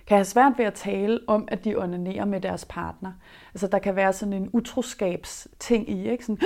kan 0.08 0.18
have 0.18 0.26
svært 0.26 0.54
ved 0.58 0.66
at 0.66 0.74
tale 0.74 1.20
om, 1.28 1.48
at 1.52 1.64
de 1.64 1.76
onanerer 1.76 2.26
med 2.26 2.42
deres 2.42 2.66
partner. 2.66 3.12
Altså, 3.54 3.68
der 3.68 3.80
kan 3.80 3.96
være 3.96 4.14
sådan 4.14 4.34
en 4.34 4.50
utroskabsting 4.54 5.90
i, 5.90 6.10
ikke? 6.10 6.26
Sådan, 6.26 6.42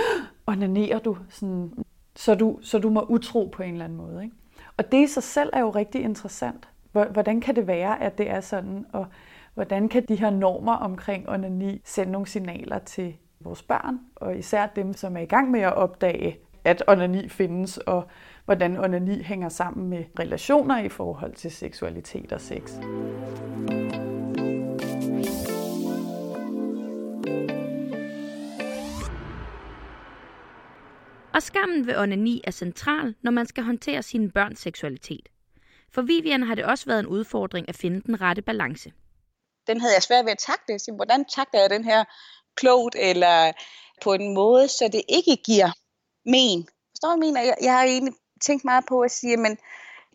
onanerer 0.47 1.00
du? 1.00 1.17
Sådan, 1.30 1.74
så, 2.15 2.36
du, 2.36 2.60
så 2.62 2.80
du 2.80 2.89
må 2.89 3.06
utro 3.10 3.50
på 3.54 3.63
en 3.63 3.71
eller 3.71 3.86
anden 3.86 3.97
måde, 3.97 4.24
ikke? 4.24 4.36
Og 4.78 4.91
det 4.91 5.04
i 5.04 5.08
sig 5.08 5.24
selv 5.24 5.50
er 5.54 5.60
jo 5.60 5.69
rigtig 5.69 6.02
interessant. 6.02 6.69
Hvordan 6.91 7.41
kan 7.41 7.56
det 7.56 7.67
være, 7.67 8.02
at 8.02 8.17
det 8.17 8.30
er 8.30 8.41
sådan, 8.41 8.86
og 8.93 9.06
hvordan 9.54 9.89
kan 9.89 10.06
de 10.08 10.15
her 10.15 10.30
normer 10.30 10.74
omkring 10.74 11.30
onani 11.30 11.82
sende 11.86 12.12
nogle 12.12 12.28
signaler 12.28 12.80
til 12.80 13.15
vores 13.39 13.63
børn, 13.63 14.00
og 14.15 14.38
især 14.38 14.67
dem, 14.67 14.93
som 14.93 15.17
er 15.17 15.21
i 15.21 15.26
gang 15.26 15.52
med 15.52 15.62
at 15.62 15.74
opdage, 15.74 16.38
at 16.63 16.84
onani 16.88 17.30
findes, 17.30 17.78
og 17.78 18.08
hvordan 18.52 18.78
onani 18.78 19.24
hænger 19.24 19.50
sammen 19.50 19.90
med 19.90 20.04
relationer 20.20 20.78
i 20.84 20.90
forhold 20.90 21.34
til 21.34 21.52
seksualitet 21.52 22.32
og 22.32 22.42
sex. 22.42 22.72
Og 31.34 31.44
skammen 31.44 31.88
ved 31.88 31.98
onani 31.98 32.42
er 32.44 32.52
central, 32.52 33.16
når 33.22 33.32
man 33.32 33.46
skal 33.46 33.64
håndtere 33.64 34.04
sine 34.04 34.32
børns 34.32 34.60
seksualitet. 34.60 35.30
For 35.94 36.02
Vivian 36.02 36.44
har 36.44 36.56
det 36.56 36.66
også 36.66 36.86
været 36.86 37.00
en 37.00 37.08
udfordring 37.08 37.70
at 37.70 37.76
finde 37.76 38.02
den 38.02 38.22
rette 38.22 38.42
balance. 38.42 38.92
Den 39.68 39.82
havde 39.82 39.94
jeg 39.94 40.04
svært 40.04 40.26
ved 40.26 40.32
at 40.32 40.38
takle. 40.38 40.80
Så 40.80 40.94
hvordan 40.96 41.26
takler 41.26 41.60
jeg 41.62 41.70
den 41.70 41.84
her 41.84 42.04
klogt, 42.56 42.96
eller 43.00 43.52
på 44.02 44.14
en 44.14 44.34
måde, 44.34 44.68
så 44.68 44.90
det 44.94 45.02
ikke 45.10 45.44
giver 45.46 45.72
men. 46.26 46.68
Forstår 46.92 47.12
du, 47.12 47.18
mener? 47.18 47.42
Jeg, 47.42 47.56
jeg 47.62 47.74
har 47.74 47.84
egentlig 47.84 48.14
tænkt 48.41 48.65
meget 48.65 48.86
på 48.86 49.01
at 49.01 49.12
sige, 49.12 49.38
men 49.38 49.58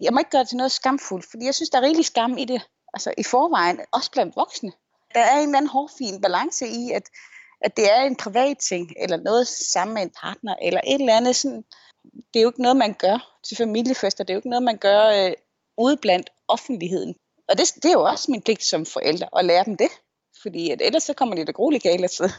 jeg 0.01 0.13
må 0.13 0.19
ikke 0.19 0.31
gøre 0.31 0.41
det 0.41 0.49
til 0.49 0.57
noget 0.57 0.73
skamfuldt, 0.73 1.27
fordi 1.31 1.45
jeg 1.45 1.55
synes, 1.55 1.71
der 1.71 1.79
er 1.79 1.83
rigtig 1.83 2.05
skam 2.05 2.39
i 2.39 2.45
det, 2.45 2.63
altså 2.95 3.15
i 3.19 3.23
forvejen, 3.23 3.81
også 3.93 4.11
blandt 4.11 4.37
voksne. 4.37 4.73
Der 5.15 5.21
er 5.21 5.37
en 5.37 5.43
eller 5.43 5.59
anden 5.59 5.69
hårfin 5.69 6.21
balance 6.21 6.67
i, 6.67 6.91
at, 6.91 7.03
at 7.61 7.77
det 7.77 7.93
er 7.93 8.03
en 8.03 8.17
privat 8.17 8.59
ting, 8.59 8.93
eller 8.97 9.17
noget 9.17 9.49
sammen 9.49 9.95
med 9.95 10.03
en 10.03 10.13
partner, 10.21 10.55
eller 10.63 10.81
et 10.87 11.01
eller 11.01 11.17
andet 11.17 11.37
sådan. 11.37 11.65
Det 12.35 12.41
er 12.41 12.43
jo 12.43 12.49
ikke 12.49 12.63
noget, 12.63 12.77
man 12.77 12.95
gør 12.95 13.39
til 13.45 13.57
familiefester, 13.57 14.25
det 14.25 14.31
er 14.31 14.35
jo 14.35 14.39
ikke 14.39 14.49
noget, 14.49 14.63
man 14.63 14.79
gør 14.79 15.27
øh, 15.27 15.33
ude 15.79 15.97
blandt 15.97 16.31
offentligheden. 16.49 17.15
Og 17.49 17.59
det, 17.59 17.75
det 17.75 17.85
er 17.85 17.93
jo 17.93 18.05
også 18.05 18.31
min 18.31 18.43
pligt 18.43 18.65
som 18.65 18.87
forældre, 18.87 19.29
at 19.39 19.45
lære 19.45 19.65
dem 19.65 19.77
det. 19.77 19.91
Fordi 20.43 20.71
at 20.71 20.83
ellers 20.83 21.03
så 21.03 21.15
kommer 21.15 21.35
de 21.35 21.45
da 21.45 21.53
grueligt 21.53 21.83
galt 21.83 22.05
afsted. 22.05 22.31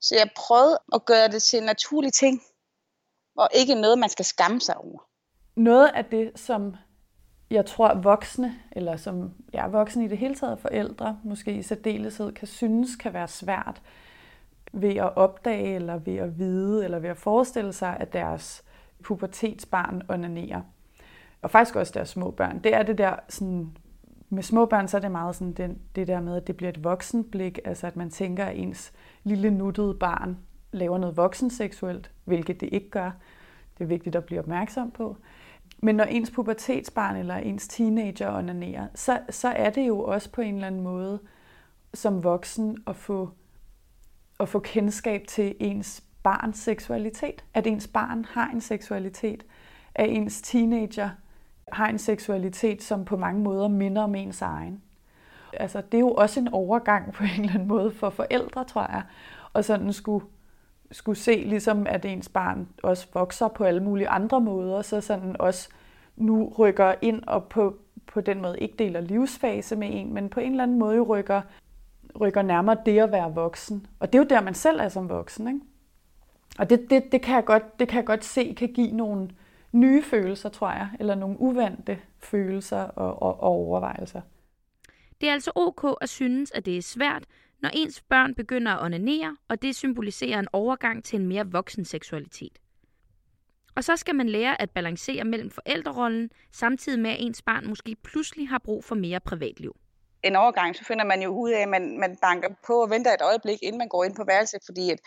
Så 0.00 0.16
jeg 0.16 0.30
prøvede 0.36 0.78
at 0.94 1.04
gøre 1.04 1.28
det 1.28 1.42
til 1.42 1.58
en 1.58 1.64
naturlig 1.64 2.12
ting, 2.12 2.42
og 3.36 3.48
ikke 3.54 3.74
noget, 3.74 3.98
man 3.98 4.08
skal 4.08 4.24
skamme 4.24 4.60
sig 4.60 4.76
over. 4.76 5.11
Noget 5.56 5.88
af 5.94 6.04
det, 6.04 6.30
som 6.34 6.76
jeg 7.50 7.66
tror 7.66 7.94
voksne, 7.94 8.54
eller 8.72 8.96
som 8.96 9.30
ja, 9.54 9.66
voksne 9.66 10.04
i 10.04 10.08
det 10.08 10.18
hele 10.18 10.34
taget 10.34 10.58
forældre, 10.58 11.18
måske 11.24 11.54
i 11.54 11.62
særdeleshed, 11.62 12.32
kan 12.32 12.48
synes 12.48 12.96
kan 12.96 13.12
være 13.12 13.28
svært 13.28 13.82
ved 14.72 14.96
at 14.96 15.16
opdage, 15.16 15.74
eller 15.74 15.96
ved 15.98 16.16
at 16.16 16.38
vide, 16.38 16.84
eller 16.84 16.98
ved 16.98 17.10
at 17.10 17.16
forestille 17.16 17.72
sig, 17.72 17.96
at 18.00 18.12
deres 18.12 18.64
pubertetsbarn 19.04 20.02
onanerer. 20.08 20.60
Og 21.42 21.50
faktisk 21.50 21.76
også 21.76 21.92
deres 21.94 22.08
små 22.08 22.30
børn. 22.30 22.58
Det 22.58 22.74
er 22.74 22.82
det 22.82 22.98
der 22.98 23.16
sådan 23.28 23.76
med 24.28 24.42
små 24.42 24.66
børn, 24.66 24.88
så 24.88 24.96
er 24.96 25.00
det 25.00 25.10
meget 25.10 25.36
sådan 25.36 25.52
det, 25.52 25.76
det 25.96 26.06
der 26.06 26.20
med, 26.20 26.36
at 26.36 26.46
det 26.46 26.56
bliver 26.56 26.70
et 26.70 26.84
voksenblik, 26.84 27.58
altså 27.64 27.86
at 27.86 27.96
man 27.96 28.10
tænker, 28.10 28.44
at 28.44 28.56
ens 28.56 28.92
lille 29.24 29.50
nuttede 29.50 29.94
barn 29.94 30.38
laver 30.72 30.98
noget 30.98 31.16
voksenseksuelt, 31.16 32.10
hvilket 32.24 32.60
det 32.60 32.68
ikke 32.72 32.90
gør. 32.90 33.10
Det 33.78 33.84
er 33.84 33.88
vigtigt 33.88 34.16
at 34.16 34.24
blive 34.24 34.40
opmærksom 34.40 34.90
på. 34.90 35.16
Men 35.84 35.94
når 35.94 36.04
ens 36.04 36.30
pubertetsbarn 36.30 37.16
eller 37.16 37.36
ens 37.36 37.68
teenager 37.68 38.38
onanerer, 38.38 38.86
så, 38.94 39.20
så 39.30 39.48
er 39.48 39.70
det 39.70 39.88
jo 39.88 40.00
også 40.00 40.30
på 40.30 40.40
en 40.40 40.54
eller 40.54 40.66
anden 40.66 40.80
måde 40.80 41.20
som 41.94 42.24
voksen 42.24 42.78
at 42.86 42.96
få, 42.96 43.30
at 44.40 44.48
få 44.48 44.58
kendskab 44.58 45.26
til 45.28 45.54
ens 45.60 46.04
barns 46.22 46.58
seksualitet. 46.58 47.44
At 47.54 47.66
ens 47.66 47.88
barn 47.88 48.24
har 48.24 48.50
en 48.50 48.60
seksualitet. 48.60 49.44
At 49.94 50.10
ens 50.10 50.42
teenager 50.42 51.10
har 51.72 51.88
en 51.88 51.98
seksualitet, 51.98 52.82
som 52.82 53.04
på 53.04 53.16
mange 53.16 53.40
måder 53.40 53.68
minder 53.68 54.02
om 54.02 54.14
ens 54.14 54.42
egen. 54.42 54.82
Altså, 55.52 55.80
det 55.80 55.94
er 55.94 56.00
jo 56.00 56.14
også 56.14 56.40
en 56.40 56.48
overgang 56.48 57.12
på 57.12 57.24
en 57.24 57.40
eller 57.40 57.54
anden 57.54 57.68
måde 57.68 57.90
for 57.90 58.10
forældre, 58.10 58.64
tror 58.64 58.86
jeg, 58.90 59.02
og 59.52 59.64
sådan 59.64 59.92
skulle, 59.92 60.26
skulle 60.92 61.18
se, 61.18 61.44
ligesom 61.46 61.86
at 61.86 62.04
ens 62.04 62.28
barn 62.28 62.68
også 62.82 63.06
vokser 63.14 63.48
på 63.48 63.64
alle 63.64 63.82
mulige 63.82 64.08
andre 64.08 64.40
måder, 64.40 64.82
så 64.82 65.00
sådan 65.00 65.36
også 65.38 65.68
nu 66.16 66.54
rykker 66.58 66.94
ind 67.02 67.22
og 67.26 67.44
på, 67.44 67.76
på 68.06 68.20
den 68.20 68.42
måde 68.42 68.58
ikke 68.58 68.74
deler 68.78 69.00
livsfase 69.00 69.76
med 69.76 69.88
en, 69.92 70.14
men 70.14 70.28
på 70.28 70.40
en 70.40 70.50
eller 70.50 70.62
anden 70.62 70.78
måde 70.78 71.00
rykker, 71.00 71.40
rykker 72.20 72.42
nærmere 72.42 72.76
det 72.86 72.98
at 72.98 73.12
være 73.12 73.34
voksen. 73.34 73.86
Og 74.00 74.12
det 74.12 74.18
er 74.18 74.22
jo 74.22 74.28
der, 74.28 74.40
man 74.40 74.54
selv 74.54 74.80
er 74.80 74.88
som 74.88 75.08
voksen. 75.08 75.48
Ikke? 75.48 75.60
Og 76.58 76.70
det, 76.70 76.90
det, 76.90 77.12
det, 77.12 77.22
kan 77.22 77.34
jeg 77.34 77.44
godt, 77.44 77.80
det 77.80 77.88
kan 77.88 77.96
jeg 77.96 78.06
godt 78.06 78.24
se 78.24 78.54
kan 78.58 78.72
give 78.72 78.90
nogle, 78.90 79.28
nye 79.72 80.02
følelser, 80.02 80.48
tror 80.48 80.70
jeg, 80.70 80.88
eller 81.00 81.14
nogle 81.14 81.40
uvante 81.40 81.98
følelser 82.18 82.82
og, 82.82 83.22
og, 83.22 83.42
og 83.42 83.50
overvejelser. 83.50 84.20
Det 85.20 85.28
er 85.28 85.32
altså 85.32 85.52
ok 85.54 85.96
at 86.00 86.08
synes, 86.08 86.50
at 86.50 86.64
det 86.64 86.76
er 86.76 86.82
svært, 86.82 87.24
når 87.62 87.70
ens 87.72 88.00
børn 88.00 88.34
begynder 88.34 88.72
at 88.72 88.84
onanere, 88.84 89.36
og 89.48 89.62
det 89.62 89.76
symboliserer 89.76 90.38
en 90.38 90.48
overgang 90.52 91.04
til 91.04 91.20
en 91.20 91.26
mere 91.26 91.46
voksen 91.46 91.84
seksualitet. 91.84 92.58
Og 93.74 93.84
så 93.84 93.96
skal 93.96 94.14
man 94.14 94.28
lære 94.28 94.62
at 94.62 94.70
balancere 94.70 95.24
mellem 95.24 95.50
forældrerollen, 95.50 96.30
samtidig 96.52 97.00
med 97.00 97.10
at 97.10 97.16
ens 97.20 97.42
barn 97.42 97.68
måske 97.68 97.96
pludselig 98.04 98.48
har 98.48 98.58
brug 98.58 98.84
for 98.84 98.94
mere 98.94 99.20
privatliv. 99.20 99.76
En 100.22 100.36
overgang, 100.36 100.76
så 100.76 100.84
finder 100.84 101.04
man 101.04 101.22
jo 101.22 101.28
ud 101.28 101.50
af, 101.50 101.60
at 101.60 101.68
man, 101.68 101.98
man 101.98 102.16
banker 102.22 102.48
på 102.66 102.82
og 102.82 102.90
venter 102.90 103.14
et 103.14 103.22
øjeblik, 103.22 103.58
inden 103.62 103.78
man 103.78 103.88
går 103.88 104.04
ind 104.04 104.16
på 104.16 104.24
værelset, 104.24 104.60
fordi 104.66 104.90
at 104.90 104.98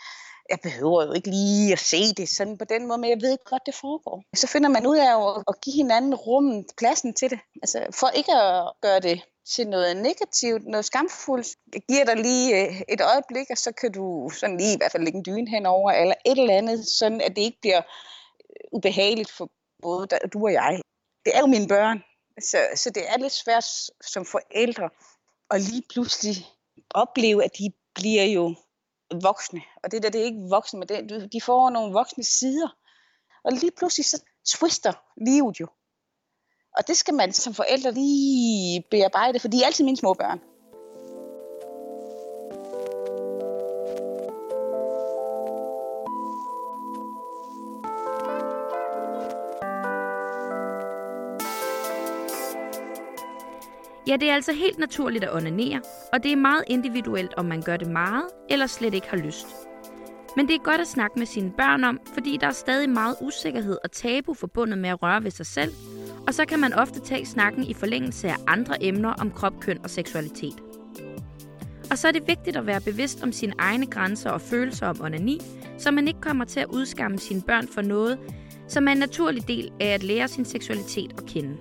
jeg 0.50 0.58
behøver 0.62 1.06
jo 1.06 1.12
ikke 1.12 1.30
lige 1.30 1.72
at 1.72 1.78
se 1.78 2.14
det 2.14 2.28
sådan 2.28 2.58
på 2.58 2.64
den 2.64 2.86
måde, 2.86 2.98
men 2.98 3.10
jeg 3.10 3.20
ved 3.20 3.38
godt, 3.44 3.62
det 3.66 3.74
foregår. 3.74 4.22
Så 4.34 4.46
finder 4.46 4.68
man 4.68 4.86
ud 4.86 4.96
af 4.96 5.42
at 5.48 5.60
give 5.60 5.76
hinanden 5.76 6.14
rummet, 6.14 6.66
pladsen 6.78 7.14
til 7.14 7.30
det. 7.30 7.38
Altså 7.62 7.86
for 8.00 8.08
ikke 8.08 8.32
at 8.32 8.72
gøre 8.82 9.00
det 9.00 9.20
til 9.54 9.68
noget 9.68 9.96
negativt, 9.96 10.64
noget 10.66 10.84
skamfuldt. 10.84 11.48
Jeg 11.74 11.82
giver 11.88 12.04
dig 12.04 12.16
lige 12.16 12.60
øh, 12.60 12.80
et 12.88 13.00
øjeblik, 13.00 13.46
og 13.50 13.58
så 13.58 13.72
kan 13.80 13.92
du 13.92 14.30
sådan 14.40 14.56
lige 14.56 14.74
i 14.74 14.76
hvert 14.76 14.92
fald 14.92 15.04
lægge 15.04 15.18
en 15.18 15.24
dyne 15.24 15.50
henover, 15.50 15.90
eller 15.90 16.14
et 16.26 16.38
eller 16.38 16.54
andet, 16.54 16.88
sådan 16.88 17.20
at 17.20 17.36
det 17.36 17.42
ikke 17.42 17.58
bliver 17.60 17.82
øh, 18.50 18.68
ubehageligt 18.72 19.30
for 19.30 19.50
både 19.82 20.06
du 20.32 20.44
og 20.44 20.52
jeg. 20.52 20.80
Det 21.24 21.36
er 21.36 21.40
jo 21.40 21.46
mine 21.46 21.68
børn, 21.68 22.02
så, 22.40 22.58
så 22.74 22.90
det 22.90 23.02
er 23.08 23.18
lidt 23.18 23.32
svært 23.32 23.64
som 24.12 24.24
forældre 24.24 24.88
at 25.50 25.60
lige 25.60 25.82
pludselig 25.92 26.36
opleve, 26.90 27.44
at 27.44 27.50
de 27.58 27.72
bliver 27.94 28.24
jo 28.24 28.54
voksne. 29.22 29.62
Og 29.84 29.90
det 29.92 30.02
der, 30.02 30.10
det 30.10 30.20
er 30.20 30.24
ikke 30.24 30.48
voksne, 30.50 30.78
men 30.78 30.88
det, 30.88 31.32
de 31.32 31.40
får 31.40 31.70
nogle 31.70 31.92
voksne 31.92 32.24
sider. 32.24 32.68
Og 33.44 33.52
lige 33.52 33.72
pludselig 33.78 34.04
så 34.04 34.22
twister 34.46 34.92
livet 35.16 35.60
jo. 35.60 35.66
Og 36.76 36.88
det 36.88 36.96
skal 36.96 37.14
man 37.14 37.32
som 37.32 37.54
forældre 37.54 37.92
lige 37.92 38.84
bearbejde, 38.90 39.40
for 39.40 39.48
de 39.48 39.62
er 39.62 39.66
altid 39.66 39.84
mine 39.84 39.96
små 39.96 40.14
børn. 40.14 40.40
Ja, 54.08 54.16
det 54.16 54.30
er 54.30 54.34
altså 54.34 54.52
helt 54.52 54.78
naturligt 54.78 55.24
at 55.24 55.34
onanere, 55.34 55.80
og 56.12 56.22
det 56.22 56.32
er 56.32 56.36
meget 56.36 56.64
individuelt, 56.66 57.34
om 57.36 57.44
man 57.44 57.62
gør 57.62 57.76
det 57.76 57.88
meget 57.88 58.24
eller 58.50 58.66
slet 58.66 58.94
ikke 58.94 59.08
har 59.10 59.16
lyst. 59.16 59.46
Men 60.36 60.48
det 60.48 60.54
er 60.54 60.58
godt 60.64 60.80
at 60.80 60.86
snakke 60.86 61.18
med 61.18 61.26
sine 61.26 61.52
børn 61.56 61.84
om, 61.84 62.00
fordi 62.14 62.36
der 62.40 62.46
er 62.46 62.52
stadig 62.52 62.90
meget 62.90 63.16
usikkerhed 63.20 63.78
og 63.84 63.92
tabu 63.92 64.34
forbundet 64.34 64.78
med 64.78 64.90
at 64.90 65.02
røre 65.02 65.24
ved 65.24 65.30
sig 65.30 65.46
selv, 65.46 65.72
og 66.26 66.34
så 66.34 66.44
kan 66.44 66.58
man 66.58 66.72
ofte 66.72 67.00
tage 67.00 67.26
snakken 67.26 67.64
i 67.64 67.74
forlængelse 67.74 68.28
af 68.28 68.36
andre 68.46 68.84
emner 68.84 69.12
om 69.12 69.30
krop, 69.30 69.60
køn 69.60 69.78
og 69.84 69.90
seksualitet. 69.90 70.56
Og 71.90 71.98
så 71.98 72.08
er 72.08 72.12
det 72.12 72.28
vigtigt 72.28 72.56
at 72.56 72.66
være 72.66 72.80
bevidst 72.80 73.22
om 73.22 73.32
sine 73.32 73.52
egne 73.58 73.86
grænser 73.86 74.30
og 74.30 74.40
følelser 74.40 74.86
om 74.86 75.00
onani, 75.00 75.40
så 75.78 75.90
man 75.90 76.08
ikke 76.08 76.20
kommer 76.20 76.44
til 76.44 76.60
at 76.60 76.66
udskamme 76.66 77.18
sine 77.18 77.42
børn 77.42 77.68
for 77.68 77.82
noget, 77.82 78.18
som 78.68 78.88
er 78.88 78.92
en 78.92 78.98
naturlig 78.98 79.48
del 79.48 79.70
af 79.80 79.86
at 79.86 80.02
lære 80.02 80.28
sin 80.28 80.44
seksualitet 80.44 81.12
at 81.18 81.26
kende. 81.26 81.56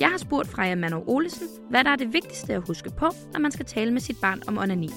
Jeg 0.00 0.08
har 0.08 0.18
spurgt 0.18 0.48
Freja 0.48 0.74
Mano 0.74 1.02
Olesen, 1.06 1.46
hvad 1.70 1.84
der 1.84 1.90
er 1.90 1.96
det 1.96 2.12
vigtigste 2.12 2.54
at 2.54 2.66
huske 2.66 2.90
på, 2.90 3.06
når 3.32 3.40
man 3.40 3.50
skal 3.50 3.66
tale 3.66 3.90
med 3.90 4.00
sit 4.00 4.16
barn 4.22 4.42
om 4.48 4.58
onani. 4.58 4.90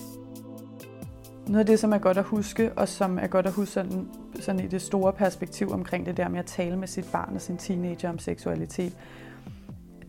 Noget 1.47 1.59
af 1.59 1.65
det, 1.65 1.79
som 1.79 1.93
er 1.93 1.97
godt 1.97 2.17
at 2.17 2.23
huske, 2.23 2.73
og 2.73 2.87
som 2.87 3.19
er 3.19 3.27
godt 3.27 3.45
at 3.45 3.53
huske 3.53 3.71
sådan, 3.73 4.07
sådan 4.39 4.65
i 4.65 4.67
det 4.67 4.81
store 4.81 5.13
perspektiv 5.13 5.71
omkring 5.71 6.05
det 6.05 6.17
der 6.17 6.27
med 6.27 6.39
at 6.39 6.45
tale 6.45 6.77
med 6.77 6.87
sit 6.87 7.05
barn 7.11 7.35
og 7.35 7.41
sin 7.41 7.57
teenager 7.57 8.09
om 8.09 8.19
seksualitet, 8.19 8.97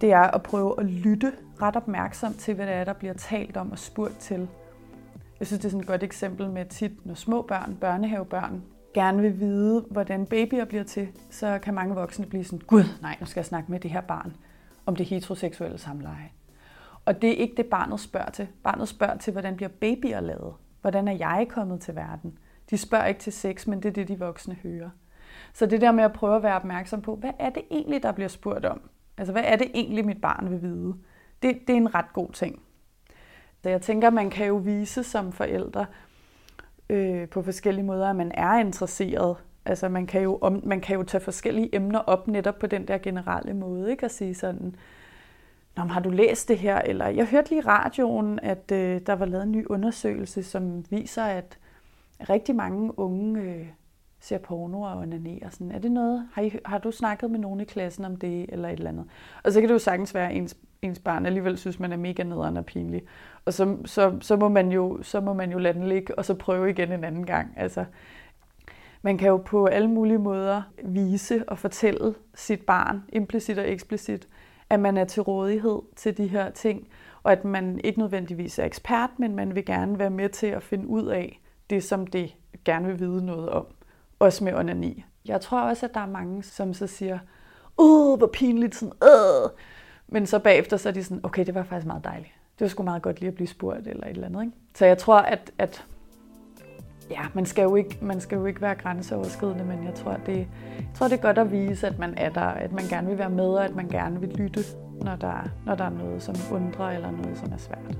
det 0.01 0.13
er 0.13 0.23
at 0.23 0.43
prøve 0.43 0.75
at 0.81 0.87
lytte 0.87 1.33
ret 1.63 1.77
opmærksomt 1.77 2.39
til, 2.39 2.55
hvad 2.55 2.67
det 2.67 2.75
er, 2.75 2.85
der 2.85 2.93
bliver 2.93 3.15
talt 3.15 3.57
om 3.57 3.71
og 3.71 3.79
spurgt 3.79 4.19
til. 4.19 4.49
Jeg 5.41 5.47
synes, 5.47 5.61
det 5.61 5.65
er 5.65 5.71
sådan 5.71 5.81
et 5.81 5.87
godt 5.87 6.03
eksempel 6.03 6.51
med 6.51 6.65
tit, 6.65 7.07
når 7.07 7.15
små 7.15 7.43
børn, 7.43 7.77
børnehavebørn, 7.81 8.63
gerne 8.95 9.23
vil 9.23 9.41
vide, 9.41 9.85
hvordan 9.91 10.27
babyer 10.27 10.65
bliver 10.65 10.85
til, 10.85 11.09
så 11.31 11.59
kan 11.63 11.75
mange 11.75 11.95
voksne 11.95 12.27
blive 12.27 12.45
sådan, 12.45 12.59
gud, 12.67 12.85
nej, 13.03 13.17
nu 13.21 13.27
skal 13.27 13.41
jeg 13.41 13.47
snakke 13.47 13.73
med 13.73 13.81
det 13.81 13.91
her 13.91 14.01
barn 14.01 14.33
om 14.87 14.97
det 14.97 15.07
heteroseksuelle 15.07 15.79
samleje. 15.79 16.31
Og 17.05 17.23
det 17.23 17.31
er 17.31 17.37
ikke 17.37 17.55
det, 17.57 17.67
barnet 17.67 18.01
spørger 18.01 18.31
til. 18.31 18.49
Barnet 18.63 18.89
spørger 18.89 19.17
til, 19.17 19.33
hvordan 19.33 19.57
bliver 19.57 19.69
babyer 19.69 20.21
lavet? 20.21 20.55
Hvordan 20.81 21.09
er 21.09 21.13
jeg 21.13 21.47
kommet 21.49 21.81
til 21.81 21.95
verden? 21.95 22.39
De 22.71 22.79
spørger 22.79 23.07
ikke 23.07 23.21
til 23.21 23.33
sex, 23.33 23.67
men 23.67 23.83
det 23.83 23.89
er 23.89 23.93
det, 23.93 24.09
de 24.09 24.19
voksne 24.19 24.55
hører. 24.55 24.91
Så 25.53 25.67
det 25.67 25.81
der 25.81 25.93
med 25.93 26.05
at 26.05 26.13
prøve 26.13 26.37
at 26.37 26.43
være 26.43 26.57
opmærksom 26.57 27.03
på, 27.03 27.17
hvad 27.17 27.33
er 27.39 27.51
det 27.51 27.63
egentlig, 27.71 28.03
der 28.03 28.13
bliver 28.13 28.29
spurgt 28.29 28.65
om? 28.65 28.81
Altså, 29.19 29.33
hvad 29.33 29.43
er 29.47 29.57
det 29.57 29.71
egentlig, 29.75 30.07
mit 30.07 30.21
barn 30.21 30.51
vil 30.51 30.63
vide? 30.63 30.95
Det, 31.43 31.61
det 31.67 31.73
er 31.73 31.77
en 31.77 31.95
ret 31.95 32.13
god 32.13 32.33
ting. 32.33 32.63
Så 33.63 33.69
jeg 33.69 33.83
tænker, 33.83 34.11
man 34.11 34.31
kan 34.31 34.47
jo 34.47 34.57
vise 34.57 35.05
som 35.05 35.33
forældre 35.33 35.87
øh, 36.91 37.29
på 37.29 37.43
forskellige 37.43 37.85
måder, 37.85 38.11
at 38.11 38.17
man 38.17 38.33
er 38.35 38.59
interesseret. 38.59 39.37
Altså, 39.67 39.89
man 39.89 40.07
kan, 40.07 40.23
jo 40.23 40.39
om, 40.41 40.61
man 40.65 40.81
kan 40.81 40.97
jo 40.97 41.03
tage 41.03 41.21
forskellige 41.21 41.75
emner 41.75 41.99
op 41.99 42.29
netop 42.29 42.59
på 42.59 42.67
den 42.67 42.89
der 42.89 42.99
generelle 42.99 43.55
måde, 43.55 43.91
ikke? 43.91 44.05
Og 44.05 44.11
sige 44.11 44.35
sådan, 44.35 44.75
Nå, 45.77 45.83
har 45.83 46.01
du 46.01 46.11
læst 46.11 46.49
det 46.49 46.59
her? 46.59 46.79
Eller 46.79 47.09
jeg 47.09 47.27
hørte 47.27 47.51
lige 47.51 47.63
i 47.63 47.67
radioen, 47.67 48.41
at 48.43 48.73
øh, 48.73 49.01
der 49.07 49.13
var 49.13 49.27
lavet 49.27 49.45
en 49.45 49.53
ny 49.53 49.67
undersøgelse, 49.67 50.43
som 50.43 50.85
viser, 50.91 51.25
at 51.25 51.59
rigtig 52.31 52.57
mange 52.57 52.99
unge 52.99 53.43
øh, 53.43 53.67
ser 54.21 54.39
porno 54.39 54.81
og 54.81 54.97
onanerer. 54.99 55.51
Sådan, 55.51 55.73
er 55.73 55.79
det 55.79 55.93
noget? 55.93 56.29
Har, 56.33 56.43
I, 56.43 56.59
har 56.65 56.79
du 56.79 56.91
snakket 56.91 57.31
med 57.31 57.39
nogen 57.39 57.61
i 57.61 57.65
klassen 57.65 58.05
om 58.05 58.17
det, 58.17 58.47
eller 58.49 58.69
et 58.69 58.73
eller 58.73 58.91
andet? 58.91 59.05
Og 59.45 59.53
så 59.53 59.61
kan 59.61 59.69
det 59.69 59.75
jo 59.75 59.79
sagtens 59.79 60.15
være, 60.15 60.31
at 60.31 60.37
ens, 60.37 60.57
ens 60.83 60.99
barn 60.99 61.27
alligevel 61.27 61.59
synes, 61.59 61.81
man 61.81 61.93
er 61.93 61.97
mega 61.97 62.23
nederen 62.23 62.57
og 62.57 62.67
pinlig. 62.67 63.03
Og 63.45 63.53
så, 63.53 63.77
så, 63.85 64.19
så, 64.21 64.37
må 64.37 64.49
man 64.49 64.73
jo, 64.73 64.99
så 65.03 65.21
må 65.21 65.33
man 65.33 65.53
jo 65.53 65.59
lade 65.59 65.75
den 65.75 65.89
ligge, 65.89 66.19
og 66.19 66.25
så 66.25 66.35
prøve 66.35 66.71
igen 66.71 66.93
en 66.93 67.05
anden 67.05 67.27
gang. 67.27 67.53
Altså, 67.57 67.85
man 69.05 69.19
kan 69.19 69.29
jo 69.29 69.37
på 69.37 69.67
alle 69.67 69.91
mulige 69.91 70.19
måder 70.19 70.63
vise 70.85 71.45
og 71.49 71.59
fortælle 71.59 72.15
sit 72.35 72.61
barn, 72.61 73.03
implicit 73.09 73.59
og 73.59 73.71
eksplicit, 73.71 74.29
at 74.71 74.81
man 74.81 74.97
er 74.97 75.05
til 75.05 75.23
rådighed 75.23 75.83
til 75.97 76.17
de 76.17 76.27
her 76.27 76.51
ting, 76.51 76.89
og 77.23 77.33
at 77.33 77.45
man 77.45 77.81
ikke 77.85 77.99
nødvendigvis 77.99 78.59
er 78.59 78.65
ekspert, 78.65 79.11
men 79.19 79.37
man 79.37 79.55
vil 79.55 79.65
gerne 79.65 79.99
være 79.99 80.11
med 80.11 80.29
til 80.29 80.47
at 80.47 80.63
finde 80.63 80.87
ud 80.87 81.07
af 81.07 81.41
det, 81.71 81.85
som 81.85 82.07
det 82.07 82.35
gerne 82.65 82.87
vil 82.87 83.01
vide 83.01 83.27
noget 83.27 83.49
om. 83.49 83.67
Også 84.19 84.45
med 84.45 84.55
onani. 84.55 85.05
Jeg 85.25 85.41
tror 85.41 85.61
også, 85.61 85.87
at 85.87 85.95
der 85.95 86.01
er 86.01 86.07
mange, 86.07 86.43
som 86.43 86.75
så 86.75 86.87
siger, 86.87 87.19
åh, 87.79 88.19
hvor 88.19 88.27
pinligt, 88.27 88.75
sådan, 88.75 88.95
øh. 89.03 89.51
Men 90.09 90.27
så 90.27 90.39
bagefter, 90.39 90.77
så 90.77 90.89
er 90.89 90.93
de 90.93 91.05
sådan, 91.05 91.21
okay, 91.25 91.47
det 91.47 91.55
var 91.55 91.63
faktisk 91.63 91.87
meget 91.87 92.05
dejligt. 92.05 92.33
Det 92.59 92.61
var 92.61 92.69
sgu 92.69 92.83
meget 92.83 93.03
godt 93.03 93.21
lige 93.21 93.29
at 93.29 93.35
blive 93.35 93.49
spurgt, 93.49 93.87
eller 93.87 94.07
et 94.07 94.11
eller 94.11 94.27
andet. 94.27 94.43
Ikke? 94.43 94.57
Så 94.75 94.87
jeg 94.87 94.99
tror, 94.99 95.19
at, 95.19 95.53
at 95.59 95.85
ja, 97.11 97.21
man 97.35 97.47
skal, 97.47 97.63
jo 97.63 97.77
ikke, 97.77 97.99
man 98.03 98.21
skal 98.21 98.39
jo 98.39 98.47
ikke 98.47 98.61
være 98.61 98.75
grænseoverskridende, 98.75 99.65
men 99.65 99.85
jeg 99.85 99.95
tror, 99.95 100.17
det, 100.27 100.37
jeg 100.37 100.87
tror, 100.95 101.09
det 101.09 101.19
er 101.19 101.23
godt 101.23 101.39
at 101.39 101.53
vise, 101.53 101.87
at 101.87 101.99
man 101.99 102.15
er 102.17 102.31
der, 102.31 102.41
at 102.41 102.73
man 102.73 102.85
gerne 102.89 103.09
vil 103.09 103.19
være 103.19 103.31
med, 103.31 103.49
og 103.49 103.65
at 103.65 103.75
man 103.75 103.89
gerne 103.89 104.21
vil 104.21 104.29
lytte, 104.29 104.61
når 105.01 105.17
der, 105.17 105.49
når 105.67 105.75
der 105.75 105.85
er 105.85 105.91
noget, 105.91 106.23
som 106.23 106.35
undrer, 106.53 106.91
eller 106.91 107.11
noget, 107.11 107.39
som 107.39 107.53
er 107.53 107.57
svært. 107.57 107.99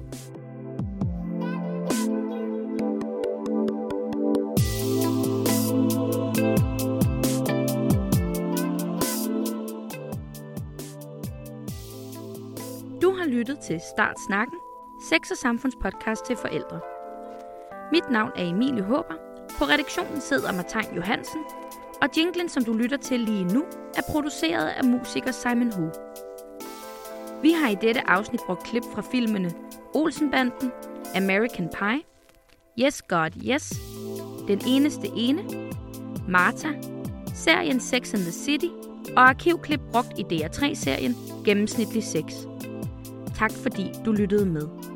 Du 13.03 13.15
har 13.15 13.27
lyttet 13.29 13.59
til 13.59 13.81
Start 13.95 14.17
Snakken, 14.27 14.59
sex- 15.11 15.31
og 15.31 15.37
samfundspodcast 15.37 16.27
til 16.27 16.37
forældre. 16.37 16.94
Mit 17.93 18.11
navn 18.11 18.31
er 18.37 18.45
Emilie 18.45 18.83
Håber. 18.83 19.15
På 19.59 19.65
redaktionen 19.65 20.21
sidder 20.21 20.53
Martin 20.53 20.97
Johansen. 20.97 21.41
Og 22.03 22.09
jinglen, 22.17 22.49
som 22.49 22.65
du 22.65 22.73
lytter 22.73 22.97
til 22.97 23.21
lige 23.21 23.45
nu, 23.45 23.65
er 23.97 24.03
produceret 24.13 24.67
af 24.67 24.85
musiker 24.85 25.33
Simon 25.33 25.73
Hu. 25.73 25.91
Vi 27.43 27.53
har 27.53 27.69
i 27.69 27.75
dette 27.75 28.11
afsnit 28.11 28.41
brugt 28.47 28.65
klip 28.65 28.83
fra 28.95 29.03
filmene 29.03 29.51
Olsenbanden, 29.95 30.73
American 31.17 31.69
Pie, 31.79 32.01
Yes 32.85 33.03
God 33.03 33.31
Yes, 33.45 33.73
Den 34.49 34.61
Eneste 34.67 35.07
Ene, 35.17 35.43
Martha, 36.29 36.69
serien 37.35 37.81
Sex 37.81 38.15
and 38.15 38.23
the 38.23 38.33
City 38.33 38.69
og 39.17 39.29
arkivklip 39.29 39.81
brugt 39.93 40.19
i 40.19 40.23
DR3-serien 40.23 41.17
Gennemsnitlig 41.45 42.05
6. 42.05 42.35
Tak 43.39 43.53
fordi 43.63 43.93
du 44.05 44.13
lyttede 44.13 44.47
med. 44.47 44.94